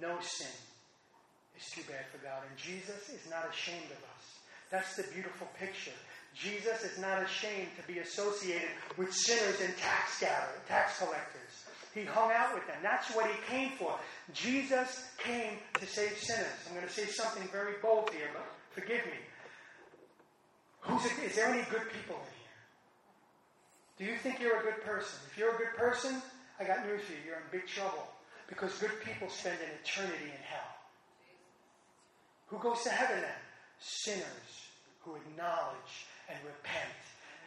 [0.00, 0.54] no sin
[1.56, 2.42] is too bad for God.
[2.48, 4.24] And Jesus is not ashamed of us.
[4.70, 5.94] That's the beautiful picture.
[6.34, 11.43] Jesus is not ashamed to be associated with sinners and tax gatherers, tax collectors.
[11.94, 12.76] He hung out with them.
[12.82, 13.96] That's what he came for.
[14.32, 16.66] Jesus came to save sinners.
[16.68, 19.18] I'm going to say something very bold here, but forgive me.
[20.80, 22.54] Who's is there any good people in here?
[23.96, 25.20] Do you think you're a good person?
[25.30, 26.20] If you're a good person,
[26.58, 27.18] I got news for you.
[27.24, 28.08] You're in big trouble
[28.48, 30.74] because good people spend an eternity in hell.
[32.48, 33.30] Who goes to heaven then?
[33.78, 34.68] Sinners
[35.00, 36.98] who acknowledge and repent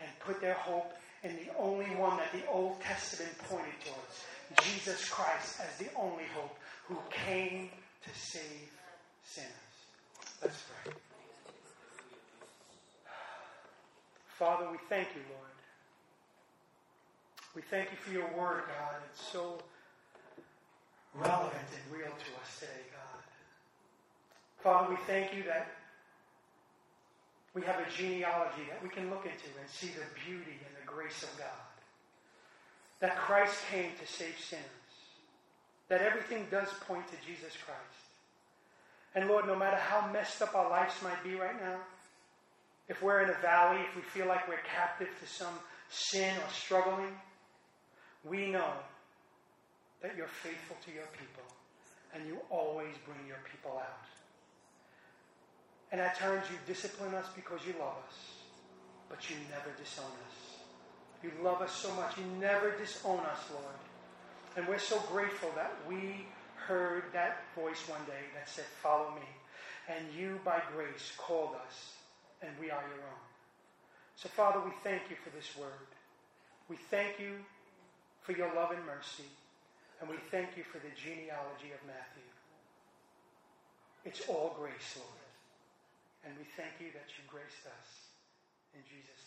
[0.01, 0.93] and put their hope
[1.28, 4.25] in the only one that the Old Testament pointed towards
[4.63, 6.57] Jesus Christ as the only hope
[6.88, 7.69] who came
[8.03, 8.71] to save
[9.25, 9.51] sinners.
[10.41, 10.93] Let's pray.
[14.39, 15.51] Father, we thank you, Lord,
[17.55, 19.01] We thank you for your word, God.
[19.11, 19.57] It's so
[21.15, 23.23] relevant and real to us today, God.
[24.61, 25.71] Father, we thank you that
[27.55, 31.21] we have a genealogy that we can look into and see the beauty and grace
[31.21, 31.67] of God.
[33.01, 34.65] That Christ came to save sinners.
[35.89, 38.01] That everything does point to Jesus Christ.
[39.13, 41.77] And Lord, no matter how messed up our lives might be right now,
[42.89, 45.53] if we're in a valley, if we feel like we're captive to some
[45.89, 47.13] sin or struggling,
[48.23, 48.73] we know
[50.01, 51.43] that you're faithful to your people
[52.13, 54.05] and you always bring your people out.
[55.91, 58.15] And at times you discipline us because you love us,
[59.09, 60.46] but you never disown us.
[61.28, 62.17] You love us so much.
[62.17, 63.75] You never disown us, Lord.
[64.55, 66.25] And we're so grateful that we
[66.55, 69.28] heard that voice one day that said, Follow me.
[69.89, 71.93] And you, by grace, called us,
[72.41, 73.23] and we are your own.
[74.15, 75.88] So, Father, we thank you for this word.
[76.69, 77.34] We thank you
[78.21, 79.28] for your love and mercy.
[80.01, 82.28] And we thank you for the genealogy of Matthew.
[84.05, 85.28] It's all grace, Lord.
[86.25, 87.89] And we thank you that you graced us.
[88.75, 89.23] In Jesus'